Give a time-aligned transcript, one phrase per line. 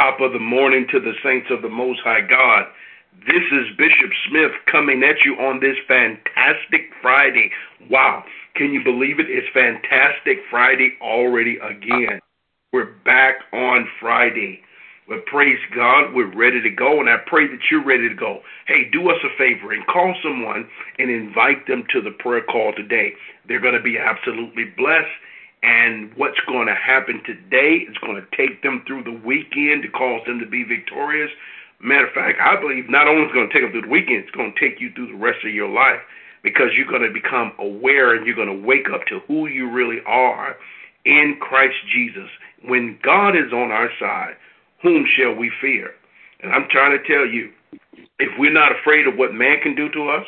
[0.00, 2.64] Top of the morning to the saints of the Most High God.
[3.26, 7.50] This is Bishop Smith coming at you on this fantastic Friday.
[7.90, 8.24] Wow.
[8.54, 9.26] Can you believe it?
[9.28, 12.18] It's fantastic Friday already again.
[12.72, 14.62] We're back on Friday.
[15.06, 18.40] But praise God, we're ready to go, and I pray that you're ready to go.
[18.68, 20.66] Hey, do us a favor and call someone
[20.98, 23.12] and invite them to the prayer call today.
[23.46, 25.12] They're going to be absolutely blessed
[25.62, 29.88] and what's going to happen today is going to take them through the weekend to
[29.88, 31.30] cause them to be victorious.
[31.80, 34.24] Matter of fact, I believe not only is going to take them through the weekend,
[34.24, 36.00] it's going to take you through the rest of your life
[36.42, 39.70] because you're going to become aware and you're going to wake up to who you
[39.70, 40.56] really are
[41.04, 42.28] in Christ Jesus.
[42.64, 44.36] When God is on our side,
[44.82, 45.92] whom shall we fear?
[46.42, 47.50] And I'm trying to tell you,
[48.18, 50.26] if we're not afraid of what man can do to us,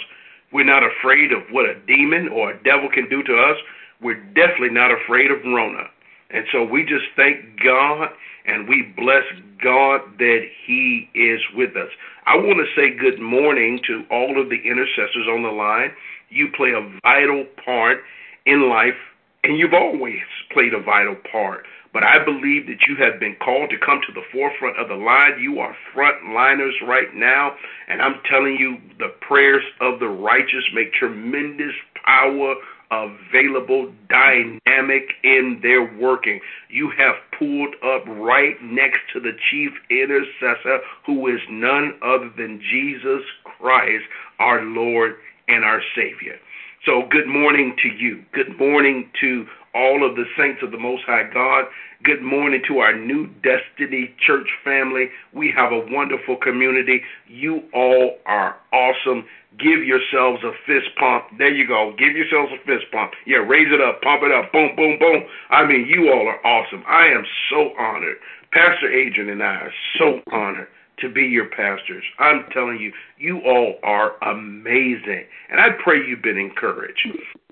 [0.53, 3.57] we're not afraid of what a demon or a devil can do to us,
[4.03, 5.85] we're definitely not afraid of Rona.
[6.31, 8.09] And so we just thank God
[8.47, 9.25] and we bless
[9.63, 11.91] God that He is with us.
[12.27, 15.93] I want to say good morning to all of the intercessors on the line.
[16.31, 17.99] You play a vital part
[18.47, 18.99] in life,
[19.45, 20.23] and you've always
[20.53, 21.65] played a vital part.
[21.93, 24.95] But I believe that you have been called to come to the forefront of the
[24.95, 25.39] line.
[25.39, 27.55] You are frontliners right now.
[27.87, 32.55] And I'm telling you, the prayers of the righteous make tremendous power
[32.93, 36.41] available, dynamic in their working.
[36.69, 42.61] You have pulled up right next to the chief intercessor, who is none other than
[42.61, 44.05] Jesus Christ,
[44.39, 45.17] our Lord
[45.49, 46.39] and our Savior.
[46.85, 48.25] So, good morning to you.
[48.33, 51.67] Good morning to all of the saints of the Most High God.
[52.03, 55.07] Good morning to our new Destiny Church family.
[55.33, 57.03] We have a wonderful community.
[57.29, 59.27] You all are awesome.
[59.61, 61.27] Give yourselves a fist pump.
[61.39, 61.95] There you go.
[61.97, 63.13] Give yourselves a fist pump.
[63.27, 65.23] Yeah, raise it up, pump it up, boom, boom, boom.
[65.51, 66.83] I mean, you all are awesome.
[66.89, 68.17] I am so honored.
[68.51, 70.67] Pastor Adrian and I are so honored
[70.99, 72.05] to be your pastors.
[72.19, 75.25] I'm telling you, you all are amazing.
[75.51, 77.09] And I pray you've been encouraged.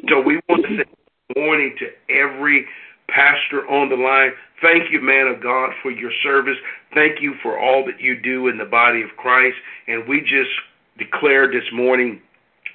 [0.09, 0.85] So we want to say
[1.35, 2.67] good morning to every
[3.09, 4.31] pastor on the line.
[4.63, 6.57] Thank you, man of God, for your service.
[6.95, 9.57] Thank you for all that you do in the body of Christ.
[9.89, 10.51] And we just
[10.99, 12.21] declare this morning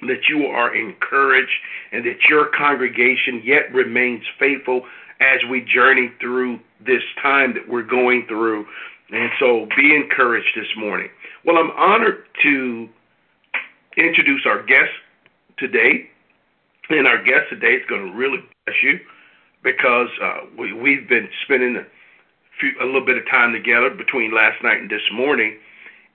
[0.02, 1.50] that you are encouraged
[1.92, 4.82] and that your congregation yet remains faithful
[5.20, 8.66] as we journey through this time that we're going through.
[9.10, 11.08] And so be encouraged this morning.
[11.44, 12.88] Well, I'm honored to
[13.96, 14.90] introduce our guest
[15.58, 16.10] today.
[16.88, 19.00] And our guest today is going to really bless you
[19.62, 21.84] because uh, we, we've been spending a,
[22.60, 25.58] few, a little bit of time together between last night and this morning,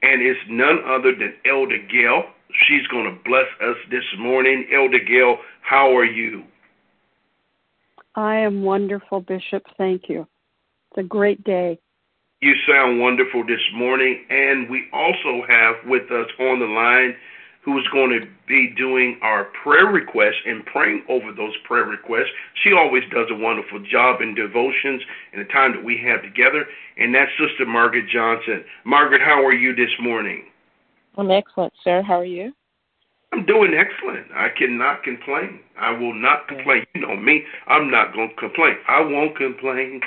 [0.02, 2.24] and it's none other than Elder Gail.
[2.68, 4.68] She's going to bless us this morning.
[4.74, 6.44] Elder Gail, how are you?
[8.16, 9.64] I am wonderful, Bishop.
[9.78, 10.28] Thank you.
[10.92, 11.80] It's a great day.
[12.42, 17.16] You sound wonderful this morning, and we also have with us on the line
[17.64, 22.34] who is going to be doing our prayer requests and praying over those prayer requests.
[22.64, 26.66] She always does a wonderful job in devotions and the time that we have together,
[26.98, 28.66] and that's Sister Margaret Johnson.
[28.86, 30.46] Margaret, how are you this morning?
[31.20, 32.02] I'm excellent, sir.
[32.02, 32.54] How are you?
[33.34, 34.26] I'm doing excellent.
[34.34, 35.60] I cannot complain.
[35.80, 36.88] I will not complain.
[36.96, 37.44] You know me.
[37.68, 38.78] I'm not going to complain.
[38.90, 40.02] I won't complain.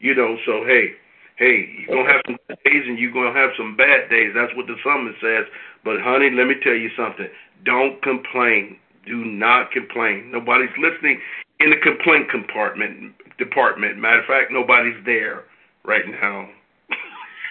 [0.00, 0.92] You know, so hey,
[1.40, 4.10] hey, you're going to have some good days and you're going to have some bad
[4.10, 4.32] days.
[4.36, 5.48] That's what the summons says.
[5.82, 7.28] But honey, let me tell you something.
[7.64, 8.76] Don't complain.
[9.06, 10.30] Do not complain.
[10.30, 11.18] Nobody's listening
[11.58, 13.96] in the complaint compartment department.
[13.96, 15.44] Matter of fact, nobody's there
[15.82, 16.48] right now.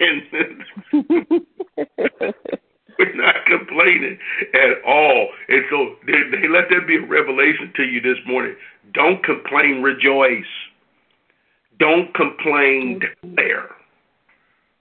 [2.98, 4.18] We're not complaining
[4.54, 5.28] at all.
[5.48, 8.54] And so they, they let that be a revelation to you this morning.
[8.94, 10.44] Don't complain, rejoice.
[11.78, 13.70] Don't complain, declare.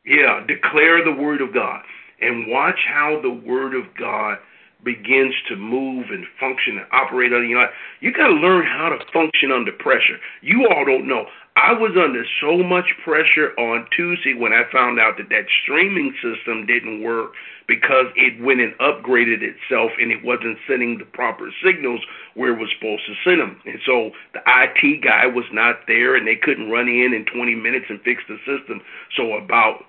[0.06, 1.82] Yeah, declare the word of God
[2.22, 4.38] and watch how the Word of God
[4.84, 7.72] begins to move and function and operate under your life.
[8.00, 10.18] You got to learn how to function under pressure.
[10.42, 11.26] You all don't know.
[11.56, 16.16] I was under so much pressure on Tuesday when I found out that that streaming
[16.24, 17.34] system didn't work
[17.68, 22.00] because it went and upgraded itself and it wasn't sending the proper signals
[22.36, 23.60] where it was supposed to send them.
[23.66, 27.56] And so the IT guy was not there and they couldn't run in in 20
[27.56, 28.80] minutes and fix the system.
[29.18, 29.84] So about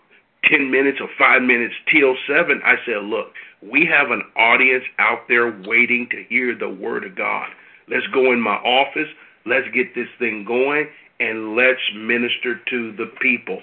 [0.51, 5.29] 10 minutes or five minutes till seven, I said, look, we have an audience out
[5.29, 7.49] there waiting to hear the word of God.
[7.89, 9.09] Let's go in my office.
[9.45, 13.61] Let's get this thing going and let's minister to the people.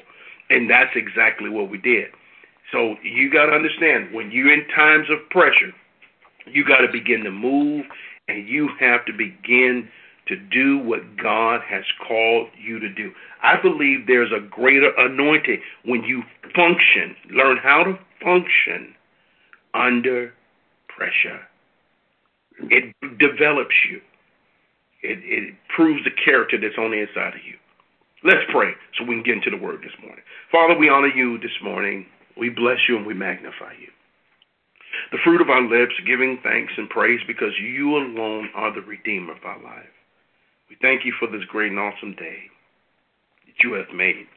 [0.49, 2.07] And that's exactly what we did.
[2.71, 5.73] So you got to understand when you're in times of pressure,
[6.45, 7.85] you got to begin to move
[8.27, 9.89] and you have to begin
[10.27, 13.11] to do what God has called you to do.
[13.41, 16.23] I believe there's a greater anointing when you
[16.53, 18.94] function, learn how to function
[19.77, 20.33] under
[20.88, 21.41] pressure.
[22.69, 24.01] It develops you.
[25.03, 27.56] It, it proves the character that's on the inside of you.
[28.24, 30.24] Let's pray so we can get into the word this morning.
[30.51, 32.07] Father, we honor you this morning.
[32.35, 33.89] We bless you and we magnify you.
[35.12, 39.33] The fruit of our lips, giving thanks and praise because you alone are the Redeemer
[39.33, 39.94] of our life.
[40.69, 42.50] We thank you for this great and awesome day
[43.45, 44.27] that you have made.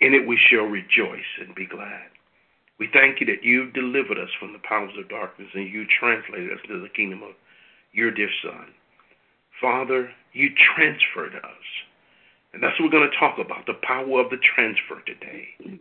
[0.00, 2.10] In it we shall rejoice and be glad.
[2.78, 6.52] We thank you that you've delivered us from the powers of darkness and you translated
[6.52, 7.34] us into the kingdom of
[7.92, 8.66] your dear Son.
[9.60, 11.66] Father, you transferred us.
[12.52, 15.80] And that's what we're going to talk about the power of the transfer today.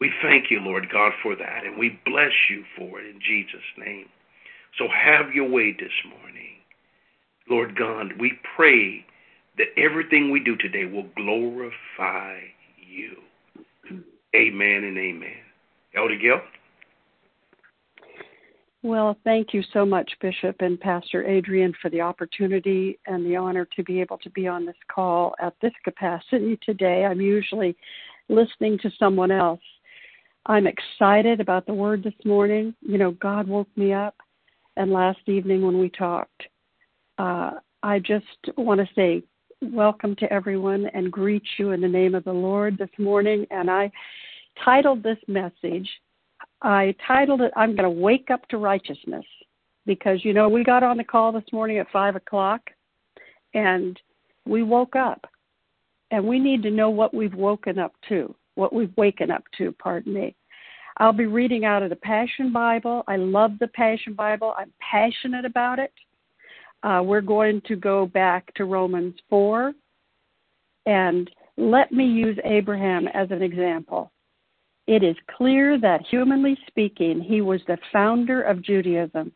[0.00, 3.60] We thank you, Lord God, for that, and we bless you for it in Jesus'
[3.78, 4.06] name.
[4.78, 6.58] So have your way this morning.
[7.48, 9.04] Lord God, we pray
[9.58, 12.40] that everything we do today will glorify
[12.76, 13.16] you.
[14.34, 15.51] Amen and amen.
[15.96, 16.40] Elder Gil?
[18.84, 23.66] Well, thank you so much, Bishop and Pastor Adrian, for the opportunity and the honor
[23.76, 27.04] to be able to be on this call at this capacity today.
[27.04, 27.76] I'm usually
[28.28, 29.60] listening to someone else.
[30.46, 32.74] I'm excited about the word this morning.
[32.80, 34.16] You know, God woke me up,
[34.76, 36.42] and last evening when we talked,
[37.18, 37.52] uh,
[37.84, 39.22] I just want to say
[39.60, 43.46] welcome to everyone and greet you in the name of the Lord this morning.
[43.52, 43.92] And I
[44.64, 45.88] titled this message,
[46.62, 49.24] I titled it, I'm going to wake up to righteousness.
[49.84, 52.60] Because, you know, we got on the call this morning at 5 o'clock
[53.54, 53.98] and
[54.46, 55.26] we woke up.
[56.10, 59.72] And we need to know what we've woken up to, what we've waken up to,
[59.72, 60.36] pardon me.
[60.98, 63.02] I'll be reading out of the Passion Bible.
[63.08, 64.54] I love the Passion Bible.
[64.58, 65.92] I'm passionate about it.
[66.82, 69.72] Uh, we're going to go back to Romans 4.
[70.86, 74.12] And let me use Abraham as an example.
[74.86, 79.32] It is clear that, humanly speaking, he was the founder of Judaism.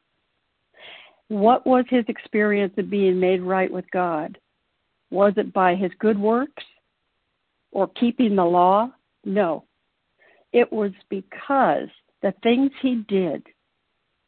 [1.29, 4.39] What was his experience of being made right with God?
[5.11, 6.65] Was it by his good works
[7.71, 8.91] or keeping the law?
[9.25, 9.65] No.
[10.53, 11.89] It was because
[12.23, 13.45] the things he did,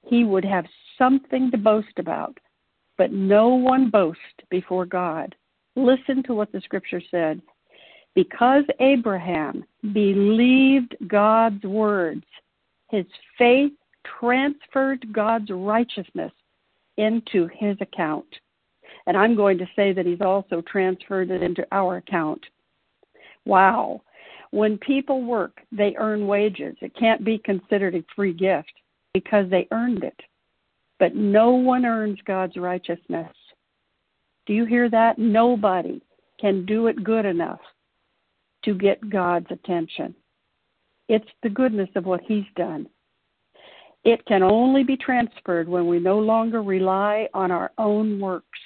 [0.07, 0.67] he would have
[0.99, 2.39] something to boast about,
[2.97, 4.19] but no one boast
[4.51, 5.35] before God.
[5.75, 7.41] Listen to what the scripture said
[8.19, 12.25] because Abraham believed God's words,
[12.91, 13.07] his
[13.39, 13.71] faith
[14.19, 16.33] transferred God's righteousness
[16.97, 18.27] into his account.
[19.07, 22.45] And I'm going to say that he's also transferred it into our account.
[23.45, 24.03] Wow.
[24.51, 26.75] When people work, they earn wages.
[26.81, 28.73] It can't be considered a free gift
[29.15, 30.19] because they earned it.
[30.99, 33.33] But no one earns God's righteousness.
[34.47, 35.21] Do you hear that?
[35.21, 36.03] Nobody
[36.41, 37.61] can do it good enough
[38.69, 40.15] to get God's attention.
[41.09, 42.87] It's the goodness of what He's done.
[44.05, 48.59] It can only be transferred when we no longer rely on our own works,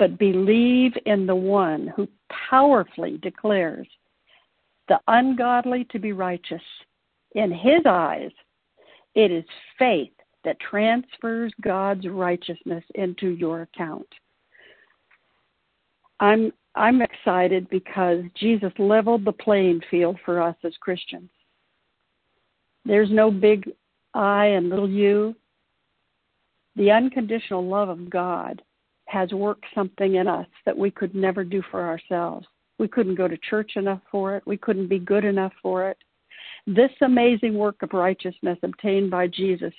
[0.00, 2.08] but believe in the one who
[2.50, 3.86] powerfully declares
[4.88, 6.62] the ungodly to be righteous.
[7.36, 8.32] In His eyes,
[9.14, 9.44] it is
[9.78, 10.10] faith
[10.42, 14.08] that transfers God's righteousness into your account.
[16.18, 21.30] I'm I'm excited because Jesus leveled the playing field for us as Christians.
[22.84, 23.70] There's no big
[24.14, 25.34] I and little you.
[26.76, 28.62] The unconditional love of God
[29.06, 32.46] has worked something in us that we could never do for ourselves.
[32.78, 34.46] We couldn't go to church enough for it.
[34.46, 35.98] We couldn't be good enough for it.
[36.66, 39.74] This amazing work of righteousness obtained by Jesus,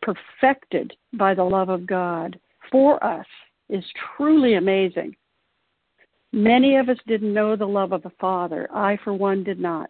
[0.00, 2.38] perfected by the love of God
[2.70, 3.26] for us,
[3.68, 3.84] is
[4.16, 5.14] truly amazing.
[6.36, 8.68] Many of us didn't know the love of the Father.
[8.70, 9.88] I, for one, did not.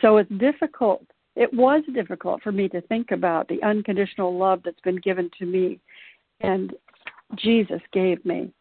[0.00, 1.04] So it's difficult.
[1.34, 5.44] It was difficult for me to think about the unconditional love that's been given to
[5.44, 5.80] me
[6.40, 6.72] and
[7.34, 8.52] Jesus gave me.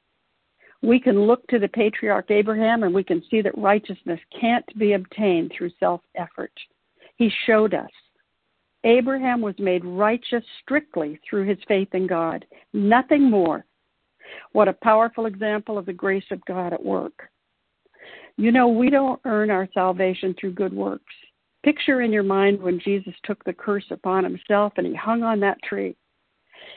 [0.82, 4.94] We can look to the patriarch Abraham and we can see that righteousness can't be
[4.94, 6.54] obtained through self effort.
[7.18, 7.92] He showed us.
[8.84, 13.64] Abraham was made righteous strictly through his faith in God, nothing more
[14.52, 17.30] what a powerful example of the grace of God at work.
[18.38, 21.14] You know, we don't earn our salvation through good works.
[21.64, 25.40] Picture in your mind when Jesus took the curse upon himself and he hung on
[25.40, 25.96] that tree.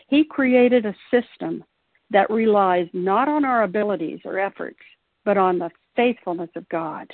[0.09, 1.64] He created a system
[2.11, 4.78] that relies not on our abilities or efforts,
[5.25, 7.12] but on the faithfulness of God.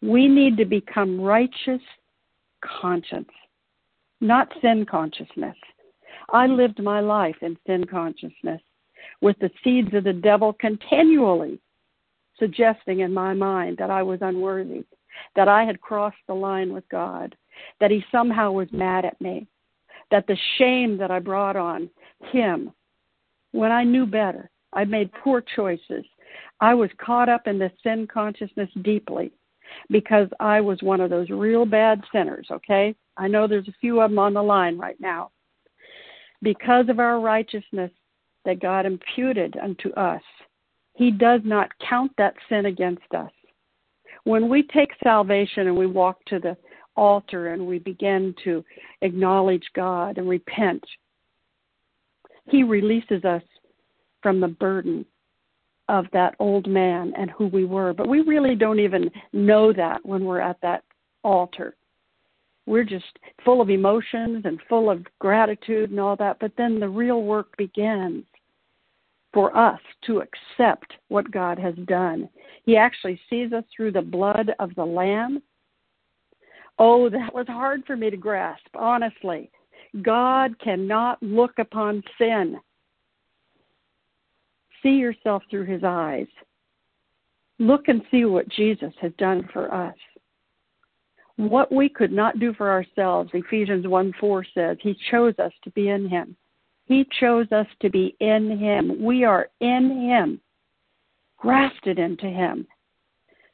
[0.00, 1.82] We need to become righteous
[2.60, 3.30] conscience,
[4.20, 5.56] not sin consciousness.
[6.30, 8.60] I lived my life in sin consciousness.
[9.20, 11.60] with the seeds of the devil continually
[12.38, 14.84] suggesting in my mind that I was unworthy,
[15.34, 17.34] that I had crossed the line with God,
[17.80, 19.46] that He somehow was mad at me,
[20.10, 21.90] that the shame that I brought on
[22.32, 22.72] Him
[23.52, 26.04] when I knew better, I made poor choices.
[26.60, 29.32] I was caught up in the sin consciousness deeply
[29.90, 32.94] because I was one of those real bad sinners, okay?
[33.16, 35.30] I know there's a few of them on the line right now.
[36.42, 37.90] Because of our righteousness
[38.44, 40.22] that God imputed unto us,
[40.94, 43.30] He does not count that sin against us.
[44.24, 46.56] When we take salvation and we walk to the
[46.96, 48.64] altar and we begin to
[49.02, 50.84] acknowledge God and repent,
[52.46, 53.42] He releases us
[54.22, 55.04] from the burden
[55.88, 57.94] of that old man and who we were.
[57.94, 60.84] But we really don't even know that when we're at that
[61.24, 61.74] altar.
[62.68, 66.38] We're just full of emotions and full of gratitude and all that.
[66.40, 68.24] But then the real work begins
[69.32, 72.28] for us to accept what God has done.
[72.64, 75.42] He actually sees us through the blood of the Lamb.
[76.78, 79.50] Oh, that was hard for me to grasp, honestly.
[80.02, 82.58] God cannot look upon sin
[84.82, 86.26] See yourself through his eyes.
[87.58, 89.96] Look and see what Jesus has done for us.
[91.38, 95.70] What we could not do for ourselves, Ephesians 1 4 says, He chose us to
[95.70, 96.36] be in Him.
[96.86, 99.00] He chose us to be in Him.
[99.00, 100.40] We are in Him,
[101.36, 102.66] grafted into Him.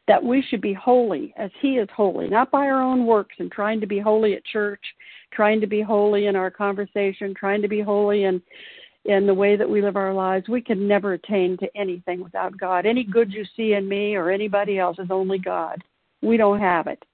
[0.08, 3.52] That we should be holy as He is holy, not by our own works and
[3.52, 4.82] trying to be holy at church,
[5.30, 8.40] trying to be holy in our conversation, trying to be holy in
[9.04, 12.56] in the way that we live our lives, we can never attain to anything without
[12.56, 12.86] God.
[12.86, 15.84] Any good you see in me or anybody else is only God.
[16.22, 17.04] We don't have it.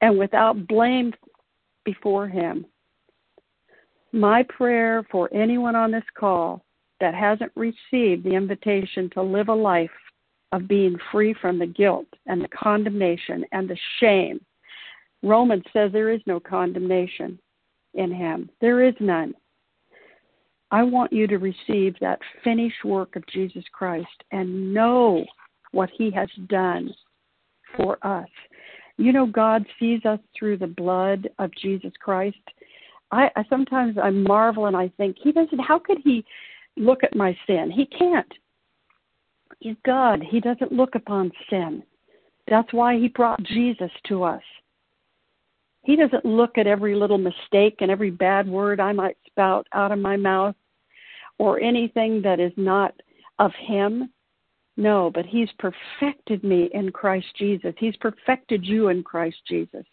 [0.00, 1.12] And without blame
[1.84, 2.66] before Him,
[4.12, 6.64] my prayer for anyone on this call
[7.00, 9.90] that hasn't received the invitation to live a life
[10.52, 14.40] of being free from the guilt and the condemnation and the shame.
[15.22, 17.38] Romans says there is no condemnation
[17.94, 19.34] in Him, there is none.
[20.70, 25.24] I want you to receive that finished work of Jesus Christ and know
[25.70, 26.92] what he has done
[27.76, 28.28] for us.
[28.96, 32.38] You know, God sees us through the blood of Jesus Christ.
[33.10, 35.58] I, I sometimes I marvel and I think he doesn't.
[35.58, 36.24] How could he
[36.76, 37.70] look at my sin?
[37.74, 38.32] He can't.
[39.60, 40.22] He's God.
[40.22, 41.82] He doesn't look upon sin.
[42.48, 44.42] That's why he brought Jesus to us.
[45.84, 49.92] He doesn't look at every little mistake and every bad word I might spout out
[49.92, 50.54] of my mouth
[51.38, 52.94] or anything that is not
[53.38, 54.10] of Him.
[54.76, 57.74] No, but He's perfected me in Christ Jesus.
[57.78, 59.84] He's perfected you in Christ Jesus.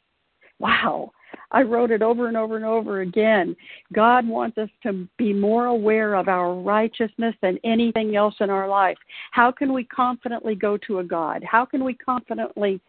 [0.59, 1.11] Wow.
[1.51, 3.55] I wrote it over and over and over again.
[3.93, 8.67] God wants us to be more aware of our righteousness than anything else in our
[8.67, 8.97] life.
[9.31, 11.43] How can we confidently go to a God?
[11.43, 12.79] How can we confidently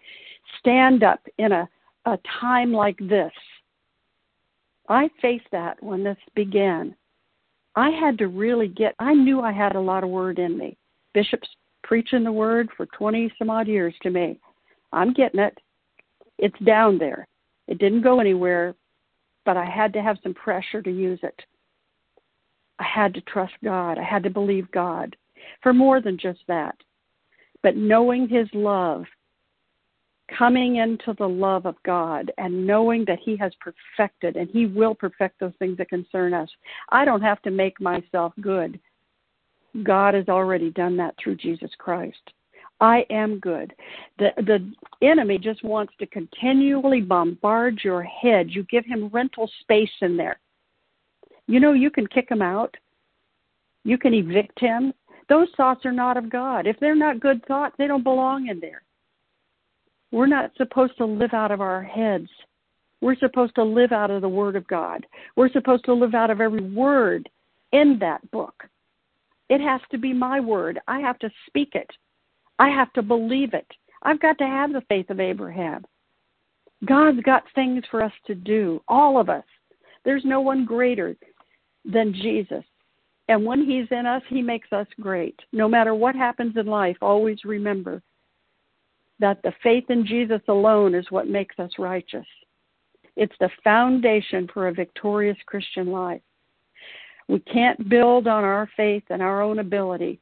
[0.58, 1.68] stand up in a,
[2.06, 3.32] a time like this?
[4.88, 6.94] I faced that when this began.
[7.74, 10.76] I had to really get, I knew I had a lot of word in me.
[11.14, 11.48] Bishop's
[11.82, 14.38] preaching the word for 20 some odd years to me.
[14.92, 15.58] I'm getting it.
[16.38, 17.26] It's down there.
[17.68, 18.74] It didn't go anywhere,
[19.44, 21.40] but I had to have some pressure to use it.
[22.78, 23.98] I had to trust God.
[23.98, 25.16] I had to believe God
[25.62, 26.76] for more than just that.
[27.62, 29.04] But knowing His love
[30.38, 34.94] coming into the love of God and knowing that He has perfected and He will
[34.94, 36.48] perfect those things that concern us.
[36.90, 38.80] I don't have to make myself good.
[39.82, 42.20] God has already done that through Jesus Christ.
[42.80, 43.72] I am good.
[44.18, 44.72] The the
[45.06, 48.50] enemy just wants to continually bombard your head.
[48.50, 50.40] You give him rental space in there.
[51.46, 52.76] You know you can kick him out.
[53.84, 54.92] You can evict him.
[55.28, 56.66] Those thoughts are not of God.
[56.66, 58.82] If they're not good thoughts, they don't belong in there.
[60.10, 62.28] We're not supposed to live out of our heads.
[63.00, 65.06] We're supposed to live out of the Word of God.
[65.36, 67.28] We're supposed to live out of every word
[67.72, 68.64] in that book.
[69.52, 70.80] It has to be my word.
[70.88, 71.90] I have to speak it.
[72.58, 73.66] I have to believe it.
[74.02, 75.84] I've got to have the faith of Abraham.
[76.86, 79.44] God's got things for us to do, all of us.
[80.06, 81.14] There's no one greater
[81.84, 82.64] than Jesus.
[83.28, 85.38] And when He's in us, He makes us great.
[85.52, 88.02] No matter what happens in life, always remember
[89.18, 92.26] that the faith in Jesus alone is what makes us righteous.
[93.16, 96.22] It's the foundation for a victorious Christian life.
[97.32, 100.20] We can't build on our faith and our own ability,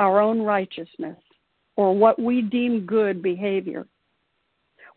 [0.00, 1.16] our own righteousness,
[1.76, 3.86] or what we deem good behavior.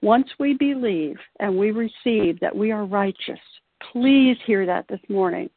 [0.02, 3.40] Once we believe and we receive that we are righteous,
[3.92, 5.52] please hear that this morning.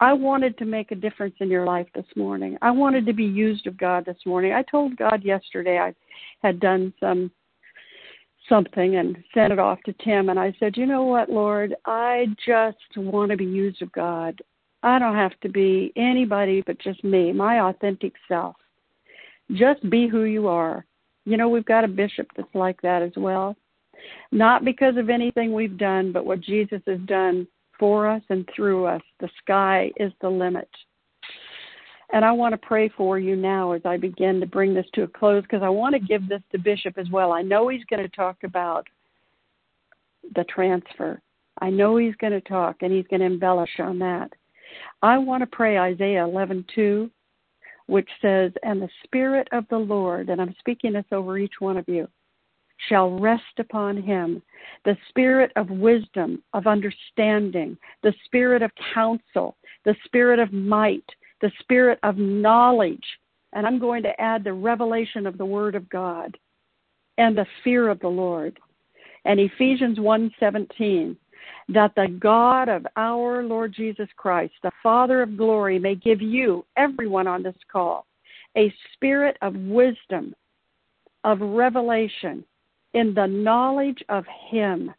[0.00, 2.58] I wanted to make a difference in your life this morning.
[2.60, 4.52] I wanted to be used of God this morning.
[4.52, 5.94] I told God yesterday I
[6.46, 7.30] had done some
[8.48, 11.74] something and sent it off to Tim and I said, "You know what, Lord?
[11.84, 14.40] I just want to be used of God.
[14.82, 18.56] I don't have to be anybody but just me, my authentic self.
[19.52, 20.84] Just be who you are."
[21.24, 23.56] You know, we've got a bishop that's like that as well.
[24.32, 27.46] Not because of anything we've done, but what Jesus has done
[27.78, 29.02] for us and through us.
[29.20, 30.68] The sky is the limit.
[32.12, 35.02] And I want to pray for you now as I begin to bring this to
[35.02, 37.32] a close because I want to give this to Bishop as well.
[37.32, 38.86] I know he's going to talk about
[40.34, 41.20] the transfer.
[41.60, 44.30] I know he's going to talk and he's going to embellish on that.
[45.02, 47.10] I want to pray Isaiah 11:2
[47.86, 51.76] which says and the spirit of the Lord and I'm speaking this over each one
[51.76, 52.08] of you
[52.88, 54.42] shall rest upon him
[54.84, 61.04] the spirit of wisdom, of understanding, the spirit of counsel, the spirit of might,
[61.42, 63.04] the spirit of knowledge.
[63.52, 66.38] And I'm going to add the revelation of the Word of God
[67.18, 68.58] and the fear of the Lord.
[69.26, 71.16] And Ephesians 1:17
[71.68, 76.64] that the God of our Lord Jesus Christ, the Father of glory, may give you,
[76.76, 78.06] everyone on this call,
[78.56, 80.34] a spirit of wisdom,
[81.24, 82.44] of revelation,
[82.94, 84.92] in the knowledge of Him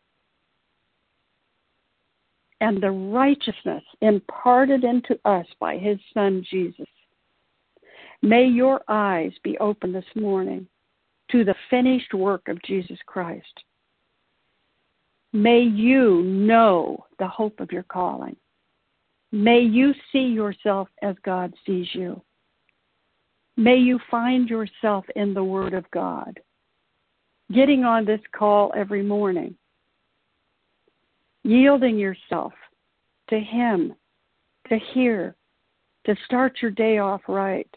[2.64, 6.88] and the righteousness imparted into us by His Son Jesus.
[8.22, 10.66] May your eyes be open this morning
[11.30, 13.54] to the finished work of Jesus Christ.
[15.34, 18.38] May you know the hope of your calling.
[19.34, 22.22] May you see yourself as God sees you.
[23.58, 26.40] May you find yourself in the Word of God
[27.52, 29.54] getting on this call every morning,
[31.44, 32.54] yielding yourself
[33.30, 33.94] to Him,
[34.70, 35.36] to hear,
[36.06, 37.70] to start your day off right.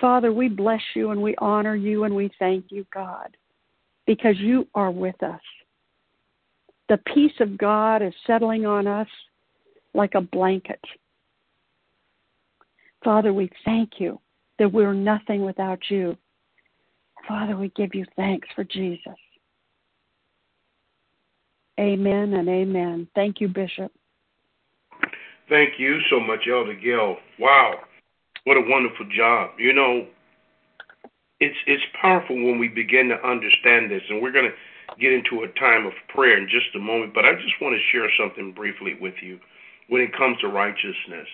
[0.00, 3.36] Father, we bless you and we honor you and we thank you, God,
[4.06, 5.40] because you are with us.
[6.88, 9.08] The peace of God is settling on us
[9.94, 10.80] like a blanket.
[13.02, 14.20] Father, we thank you
[14.58, 16.16] that we're nothing without you.
[17.28, 19.14] Father, we give you thanks for Jesus.
[21.78, 23.08] Amen and amen.
[23.14, 23.92] Thank you, Bishop.
[25.48, 27.16] Thank you so much, Elder Gill.
[27.38, 27.80] Wow,
[28.44, 29.50] what a wonderful job.
[29.58, 30.06] You know,
[31.40, 35.42] it's it's powerful when we begin to understand this, and we're going to get into
[35.42, 37.12] a time of prayer in just a moment.
[37.12, 39.38] But I just want to share something briefly with you
[39.88, 41.28] when it comes to righteousness.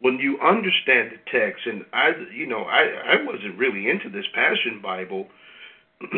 [0.00, 4.26] When you understand the text, and I, you know, I I wasn't really into this
[4.34, 5.28] Passion Bible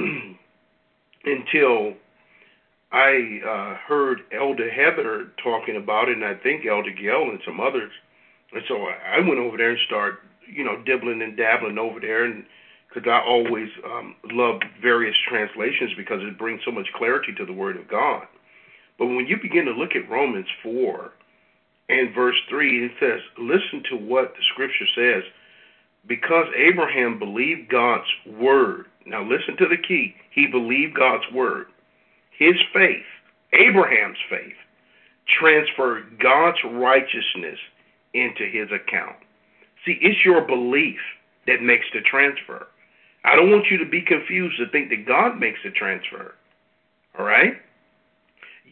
[1.25, 1.95] until
[2.91, 7.61] I uh, heard Elder Heather talking about it, and I think Elder Gill and some
[7.61, 7.93] others.
[8.53, 10.19] And so I went over there and started,
[10.51, 12.45] you know, dibbling and dabbling over there, and
[12.89, 17.53] because I always um, love various translations because it brings so much clarity to the
[17.53, 18.27] Word of God.
[18.99, 21.13] But when you begin to look at Romans 4
[21.91, 25.23] and verse 3, it says, listen to what the Scripture says.
[26.07, 28.87] Because Abraham believed God's Word.
[29.05, 30.15] Now listen to the key.
[30.31, 31.67] He believed God's Word
[32.39, 33.05] his faith,
[33.53, 34.57] Abraham's faith,
[35.41, 37.59] transferred God's righteousness
[38.15, 39.17] into his account.
[39.85, 41.01] See, it's your belief
[41.47, 42.67] that makes the transfer.
[43.25, 46.35] I don't want you to be confused to think that God makes the transfer.
[47.19, 47.55] All right?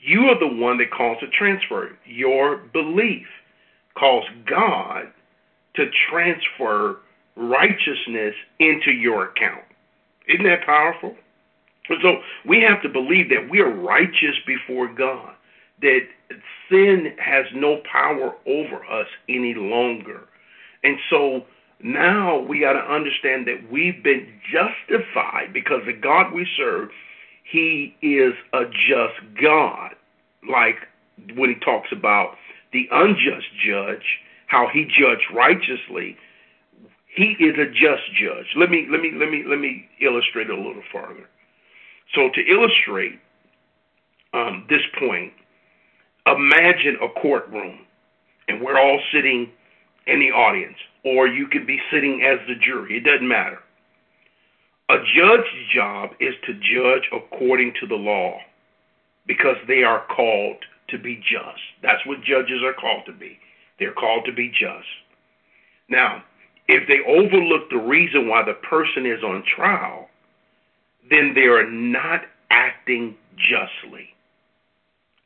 [0.00, 1.96] You are the one that calls the transfer.
[2.04, 3.26] Your belief
[3.98, 5.06] calls God
[5.74, 6.98] to transfer
[7.34, 9.64] righteousness into your account.
[10.28, 11.14] Isn't that powerful?
[11.88, 15.34] So we have to believe that we are righteous before God,
[15.82, 16.00] that
[16.70, 20.22] sin has no power over us any longer.
[20.82, 21.44] And so
[21.82, 26.90] now we got to understand that we've been justified because the God we serve,
[27.44, 29.94] He is a just God.
[30.48, 30.76] Like
[31.34, 32.36] when He talks about
[32.72, 34.04] the unjust judge,
[34.46, 36.16] how He judged righteously.
[37.14, 38.46] He is a just judge.
[38.56, 41.26] Let me let me let me let me illustrate a little further.
[42.14, 43.18] So to illustrate
[44.32, 45.32] um, this point,
[46.26, 47.80] imagine a courtroom,
[48.48, 49.50] and we're all sitting
[50.06, 52.98] in the audience, or you could be sitting as the jury.
[52.98, 53.58] It doesn't matter.
[54.88, 58.38] A judge's job is to judge according to the law
[59.26, 60.58] because they are called
[60.90, 61.60] to be just.
[61.82, 63.38] That's what judges are called to be.
[63.80, 64.86] They're called to be just.
[65.88, 66.22] Now,
[66.68, 70.08] if they overlook the reason why the person is on trial,
[71.10, 74.08] then they are not acting justly.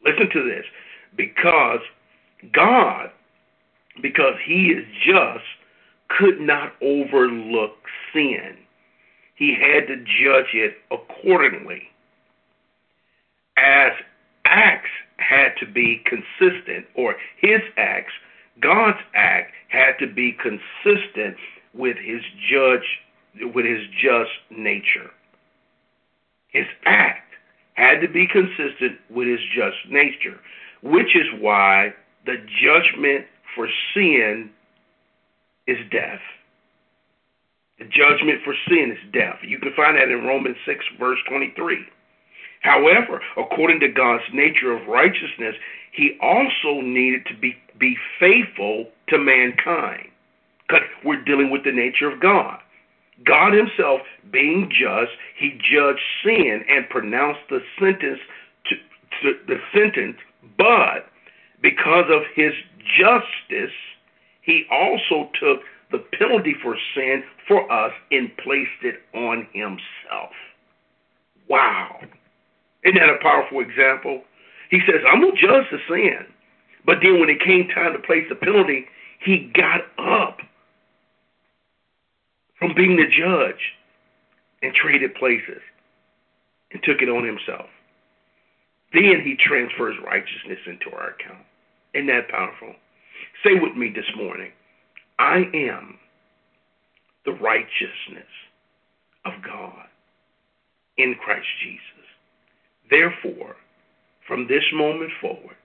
[0.05, 0.65] Listen to this.
[1.17, 1.81] Because
[2.53, 3.11] God
[4.01, 5.45] because he is just,
[6.09, 7.77] could not overlook
[8.13, 8.57] sin.
[9.35, 11.83] He had to judge it accordingly.
[13.57, 13.93] As
[14.45, 18.13] acts had to be consistent, or his acts,
[18.61, 21.37] God's act had to be consistent
[21.75, 23.01] with his judge,
[23.55, 25.11] with his just nature.
[26.53, 27.33] His act
[27.75, 30.39] had to be consistent with his just nature,
[30.83, 31.95] which is why
[32.27, 34.51] the judgment for sin
[35.67, 36.21] is death.
[37.79, 39.39] The judgment for sin is death.
[39.43, 41.79] You can find that in Romans 6, verse 23.
[42.61, 45.55] However, according to God's nature of righteousness,
[45.93, 50.09] he also needed to be, be faithful to mankind
[50.69, 52.59] because we're dealing with the nature of God.
[53.27, 54.01] God himself,
[54.33, 58.21] being just, he judged sin and pronounced the sentence
[58.67, 58.77] to,
[59.23, 60.17] to the sentence,
[60.57, 61.07] but
[61.63, 62.53] because of his
[62.99, 63.75] justice,
[64.43, 65.61] he also took
[65.93, 70.33] the penalty for sin for us and placed it on himself.
[71.49, 72.01] Wow.
[72.85, 74.23] Isn't that a powerful example?
[74.71, 76.27] He says, I'm going to judge the sin.
[76.87, 78.87] But then when it came time to place the penalty,
[79.23, 80.39] he got up
[82.61, 83.73] from being the judge
[84.63, 85.63] and traded places
[86.71, 87.67] and took it on himself.
[88.93, 91.45] Then he transfers righteousness into our account.
[91.95, 92.75] Isn't that powerful?
[93.45, 94.53] Say with me this morning
[95.19, 95.99] I am
[97.25, 98.31] the righteousness
[99.25, 99.87] of God
[100.97, 101.83] in Christ Jesus.
[102.91, 103.57] Therefore,
[104.27, 105.57] from this moment forward,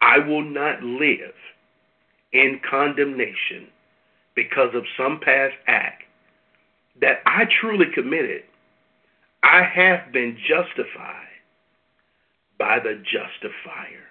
[0.00, 1.34] I will not live
[2.32, 3.68] in condemnation
[4.34, 6.02] because of some past act
[7.00, 8.42] that I truly committed.
[9.42, 11.26] I have been justified
[12.58, 14.04] by the justifier.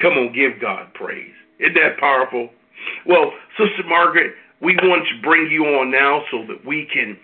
[0.00, 1.34] Come on, give God praise.
[1.58, 2.50] Isn't that powerful?
[3.06, 7.16] Well, Sister Margaret, we want to bring you on now so that we can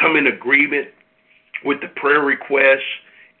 [0.00, 0.88] come in agreement
[1.64, 2.86] with the prayer requests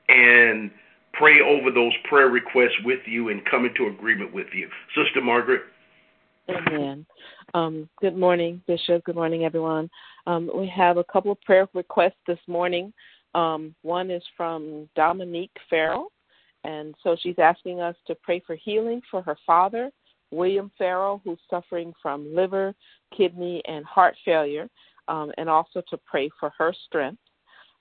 [0.08, 0.70] and
[1.12, 4.68] pray over those prayer requests with you and come into agreement with you.
[4.94, 5.62] Sister Margaret.
[6.50, 7.06] Amen.
[7.54, 9.04] Um, good morning, Bishop.
[9.04, 9.88] Good morning, everyone.
[10.26, 12.92] Um, we have a couple of prayer requests this morning.
[13.34, 16.10] Um, one is from Dominique Farrell,
[16.64, 19.90] and so she's asking us to pray for healing for her father,
[20.32, 22.74] William Farrell, who's suffering from liver,
[23.16, 24.68] kidney, and heart failure,
[25.06, 27.22] um, and also to pray for her strength.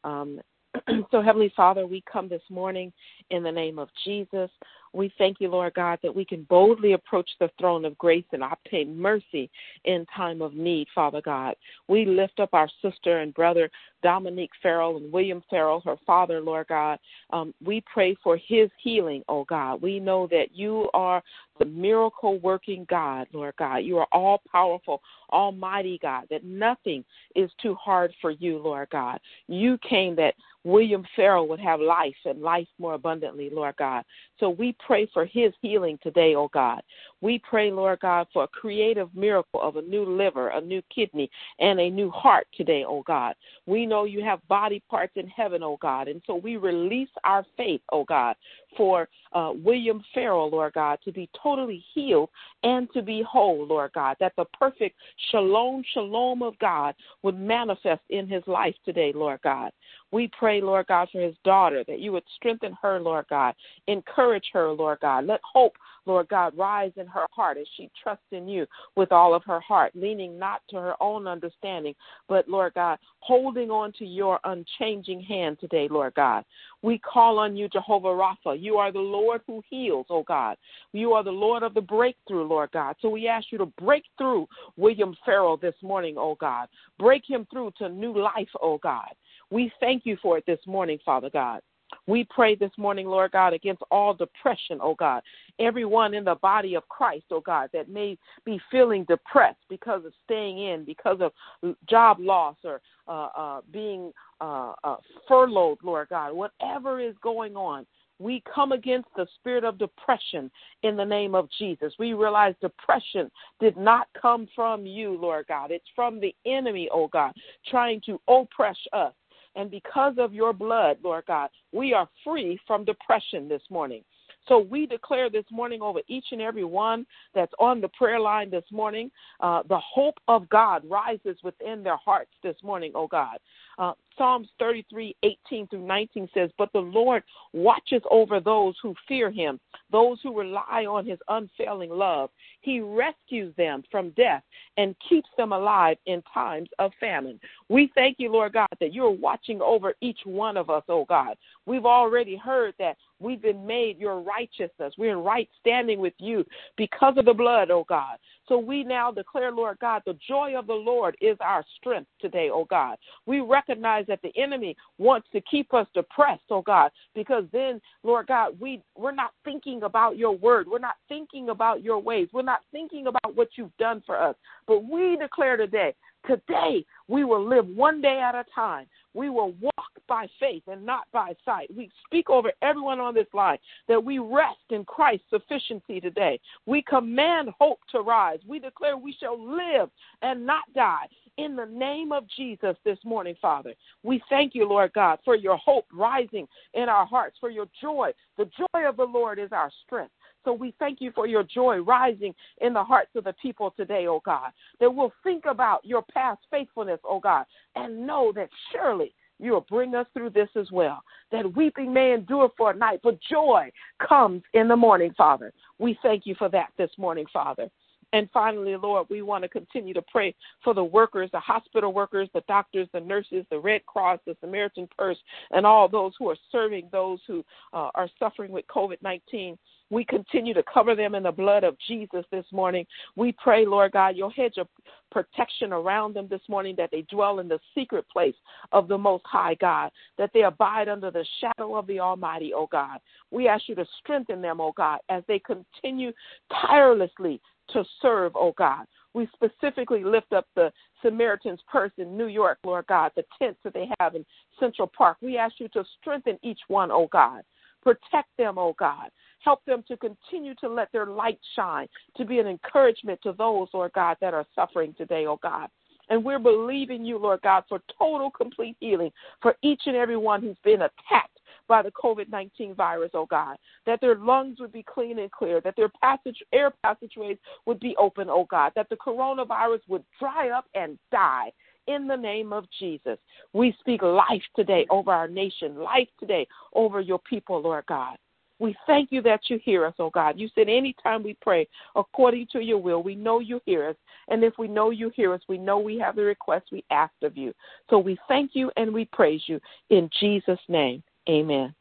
[0.04, 0.40] Um,
[1.12, 2.94] so, Heavenly Father, we come this morning
[3.30, 4.50] in the name of Jesus.
[4.94, 8.44] We thank you, Lord God, that we can boldly approach the throne of grace and
[8.44, 9.50] obtain mercy
[9.86, 11.56] in time of need, Father God.
[11.88, 13.70] We lift up our sister and brother
[14.02, 17.00] Dominique Farrell and William Farrell, her father, Lord God.
[17.32, 19.82] Um, we pray for his healing, oh God.
[19.82, 21.22] We know that you are
[21.60, 23.78] the miracle working God, Lord God.
[23.78, 27.04] You are all powerful, almighty God, that nothing
[27.36, 29.20] is too hard for you, Lord God.
[29.48, 34.04] You came that William Farrell would have life and life more abundantly, Lord God.
[34.40, 36.82] So we pray for his healing today, oh God.
[37.22, 41.30] We pray, Lord God, for a creative miracle of a new liver, a new kidney,
[41.60, 43.36] and a new heart today, oh God.
[43.66, 46.08] We know you have body parts in heaven, oh God.
[46.08, 48.36] And so we release our faith, oh God,
[48.76, 52.30] for uh, William Farrell, Lord God, to be totally healed
[52.64, 54.96] and to be whole, Lord God, that the perfect
[55.32, 59.72] shalom, shalom of God would manifest in his life today, Lord God.
[60.12, 63.54] We pray, Lord God, for his daughter, that you would strengthen her, Lord God,
[63.88, 65.26] encourage her, Lord God.
[65.26, 65.74] Let hope,
[66.10, 69.60] Lord God, rise in her heart as she trusts in you with all of her
[69.60, 71.94] heart, leaning not to her own understanding,
[72.28, 76.46] but, Lord God, holding on to your unchanging hand today, Lord God.
[76.82, 78.60] We call on you, Jehovah Rapha.
[78.60, 80.58] You are the Lord who heals, oh God.
[80.94, 82.96] You are the Lord of the breakthrough, Lord God.
[83.02, 86.70] So we ask you to break through William Farrell this morning, oh God.
[86.98, 89.10] Break him through to new life, oh God.
[89.52, 91.62] We thank you for it this morning, Father God.
[92.08, 95.22] We pray this morning, Lord God, against all depression, oh God.
[95.60, 100.14] Everyone in the body of Christ, oh God, that may be feeling depressed because of
[100.26, 104.98] staying in, because of job loss or uh, uh, being uh, uh
[105.28, 106.34] furloughed, Lord God.
[106.34, 107.86] Whatever is going on,
[108.20, 110.52] we come against the spirit of depression
[110.84, 111.94] in the name of Jesus.
[111.98, 115.72] We realize depression did not come from you, Lord God.
[115.72, 117.34] It's from the enemy, oh God,
[117.70, 119.14] trying to oppress us.
[119.56, 124.04] And because of your blood, Lord God, we are free from depression this morning.
[124.48, 128.50] So we declare this morning over each and every one that's on the prayer line
[128.50, 133.38] this morning, uh, the hope of God rises within their hearts this morning, oh God.
[133.80, 139.32] Uh, Psalms 33, 18 through 19 says, But the Lord watches over those who fear
[139.32, 139.58] him,
[139.90, 142.30] those who rely on his unfailing love.
[142.60, 144.44] He rescues them from death
[144.76, 147.40] and keeps them alive in times of famine.
[147.70, 151.38] We thank you, Lord God, that you're watching over each one of us, oh God.
[151.66, 154.94] We've already heard that we've been made your righteousness.
[154.98, 158.18] We're in right standing with you because of the blood, oh God.
[158.50, 162.50] So we now declare, Lord God, the joy of the Lord is our strength today,
[162.52, 162.98] oh God.
[163.28, 168.26] We recognize that the enemy wants to keep us depressed, oh God, because then, Lord
[168.28, 170.68] God, we we're not thinking about your word.
[170.68, 172.28] We're not thinking about your ways.
[172.34, 174.36] We're not thinking about what you've done for us.
[174.68, 175.94] But we declare today
[176.28, 178.86] Today, we will live one day at a time.
[179.14, 179.74] We will walk
[180.08, 181.74] by faith and not by sight.
[181.76, 186.40] We speak over everyone on this line that we rest in Christ's sufficiency today.
[186.66, 188.40] We command hope to rise.
[188.48, 189.90] We declare we shall live
[190.22, 193.74] and not die in the name of Jesus this morning, Father.
[194.04, 198.12] We thank you, Lord God, for your hope rising in our hearts, for your joy.
[198.38, 200.12] The joy of the Lord is our strength.
[200.46, 204.08] So we thank you for your joy rising in the hearts of the people today,
[204.08, 209.14] oh God, that we'll think about your past faithfulness, oh God, and know that surely
[209.40, 211.02] you will bring us through this as well.
[211.32, 213.72] That weeping may endure for a night, but joy
[214.06, 215.54] comes in the morning, Father.
[215.78, 217.70] We thank you for that this morning, Father.
[218.12, 222.28] And finally, Lord, we want to continue to pray for the workers, the hospital workers,
[222.34, 225.18] the doctors, the nurses, the Red Cross, the Samaritan Purse,
[225.52, 229.58] and all those who are serving those who uh, are suffering with COVID 19.
[229.90, 232.86] We continue to cover them in the blood of Jesus this morning.
[233.16, 234.68] We pray, Lord God, your hedge of
[235.12, 238.36] protection around them this morning, that they dwell in the secret place
[238.72, 242.68] of the Most High God, that they abide under the shadow of the Almighty, O
[242.68, 243.00] God.
[243.32, 246.12] We ask you to strengthen them, O God, as they continue
[246.52, 247.42] tirelessly
[247.74, 248.86] to serve, oh God.
[249.14, 250.72] We specifically lift up the
[251.02, 254.26] Samaritan's Purse in New York, Lord God, the tents that they have in
[254.60, 255.18] Central Park.
[255.22, 257.42] We ask you to strengthen each one, oh God.
[257.82, 259.10] Protect them, oh God.
[259.44, 263.68] Help them to continue to let their light shine, to be an encouragement to those,
[263.74, 265.70] Lord God, that are suffering today, oh God.
[266.10, 270.42] And we're believing you, Lord God, for total, complete healing for each and every one
[270.42, 274.84] who's been attacked by the COVID 19 virus, oh God, that their lungs would be
[274.84, 278.96] clean and clear, that their passage, air passageways would be open, oh God, that the
[278.96, 281.52] coronavirus would dry up and die
[281.88, 283.18] in the name of Jesus.
[283.54, 288.18] We speak life today over our nation, life today over your people, Lord God.
[288.60, 290.38] We thank you that you hear us, oh God.
[290.38, 293.96] You said anytime we pray according to your will, we know you hear us.
[294.28, 297.24] And if we know you hear us, we know we have the request we asked
[297.24, 297.54] of you.
[297.90, 301.02] So we thank you and we praise you in Jesus' name.
[301.30, 301.74] Amen.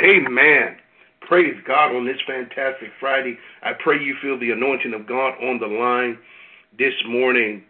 [0.00, 0.76] Amen.
[1.20, 3.38] Praise God on this fantastic Friday.
[3.62, 6.18] I pray you feel the anointing of God on the line
[6.78, 7.64] this morning.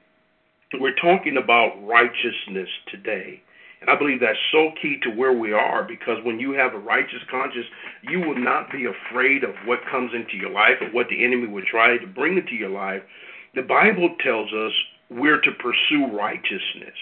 [0.80, 3.42] We're talking about righteousness today.
[3.86, 6.78] And I believe that's so key to where we are because when you have a
[6.78, 7.66] righteous conscience,
[8.02, 11.46] you will not be afraid of what comes into your life or what the enemy
[11.46, 13.02] would try to bring into your life.
[13.54, 14.72] The Bible tells us
[15.10, 16.96] we're to pursue righteousness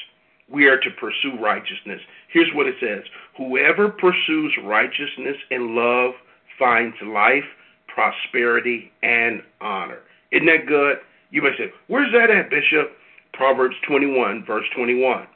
[0.51, 2.01] we are to pursue righteousness.
[2.29, 3.05] Here's what it says
[3.37, 6.13] Whoever pursues righteousness and love
[6.59, 7.45] finds life,
[7.89, 10.01] prosperity, and honor.
[10.31, 10.99] Isn't that good?
[11.31, 12.93] You may say, Where's that at, Bishop?
[13.33, 15.27] Proverbs 21, verse 21.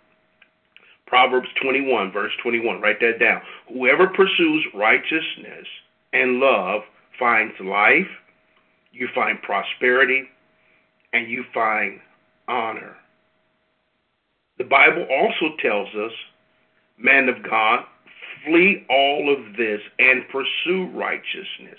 [1.09, 2.81] Proverbs 21, verse 21.
[2.81, 3.41] Write that down.
[3.73, 5.67] Whoever pursues righteousness
[6.13, 6.83] and love
[7.19, 8.07] finds life,
[8.93, 10.25] you find prosperity,
[11.13, 12.01] and you find
[12.47, 12.97] honor.
[14.59, 16.13] The Bible also tells us,
[16.99, 17.85] man of God,
[18.45, 21.79] flee all of this and pursue righteousness,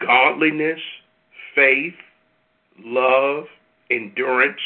[0.00, 0.80] godliness,
[1.54, 1.94] faith,
[2.84, 3.44] love,
[3.90, 4.60] endurance,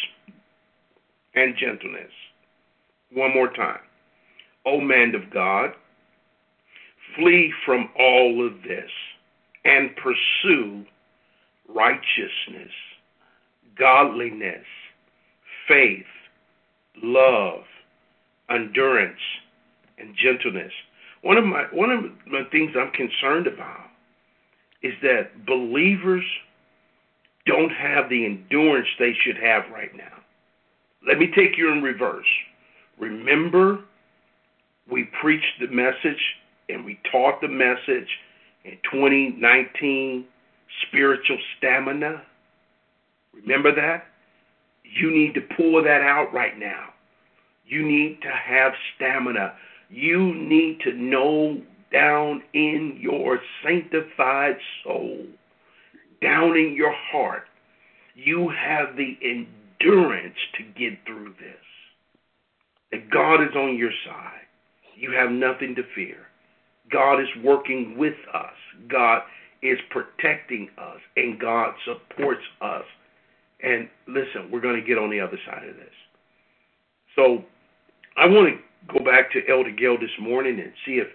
[1.35, 2.11] and gentleness.
[3.15, 3.81] One more time.
[4.65, 5.73] O man of God,
[7.17, 8.91] flee from all of this
[9.65, 10.85] and pursue
[11.69, 12.73] righteousness,
[13.79, 14.65] godliness,
[15.69, 16.07] faith,
[17.03, 17.65] love,
[18.51, 19.21] endurance,
[19.99, 20.73] and gentleness.
[21.23, 23.89] One of my one of the things I'm concerned about
[24.83, 26.25] is that believers
[27.47, 30.23] don't have the endurance they should have right now.
[31.07, 32.27] Let me take you in reverse.
[33.03, 33.81] Remember,
[34.89, 36.23] we preached the message
[36.69, 38.07] and we taught the message
[38.65, 40.25] in 2019
[40.87, 42.23] spiritual stamina.
[43.35, 44.05] Remember that?
[44.85, 46.91] You need to pull that out right now.
[47.67, 49.55] You need to have stamina.
[49.91, 51.61] You need to know
[51.93, 55.27] down in your sanctified soul,
[56.23, 57.49] down in your heart,
[58.15, 61.72] you have the endurance to get through this.
[62.93, 64.47] That God is on your side.
[64.95, 66.27] You have nothing to fear.
[66.91, 68.53] God is working with us.
[68.89, 69.23] God
[69.63, 72.85] is protecting us, and God supports us.
[73.63, 75.95] And listen, we're going to get on the other side of this.
[77.17, 77.45] So
[78.17, 81.09] I want to go back to Elder Gail this morning and see if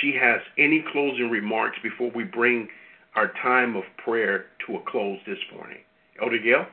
[0.00, 2.68] she has any closing remarks before we bring
[3.14, 5.78] our time of prayer to a close this morning.
[6.20, 6.66] Elder Gail?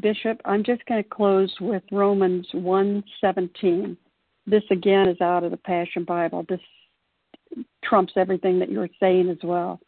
[0.00, 3.96] Bishop, I'm just going to close with Romans 1:17.
[4.46, 6.44] This again is out of the Passion Bible.
[6.48, 6.60] This
[7.84, 9.80] trumps everything that you're saying as well.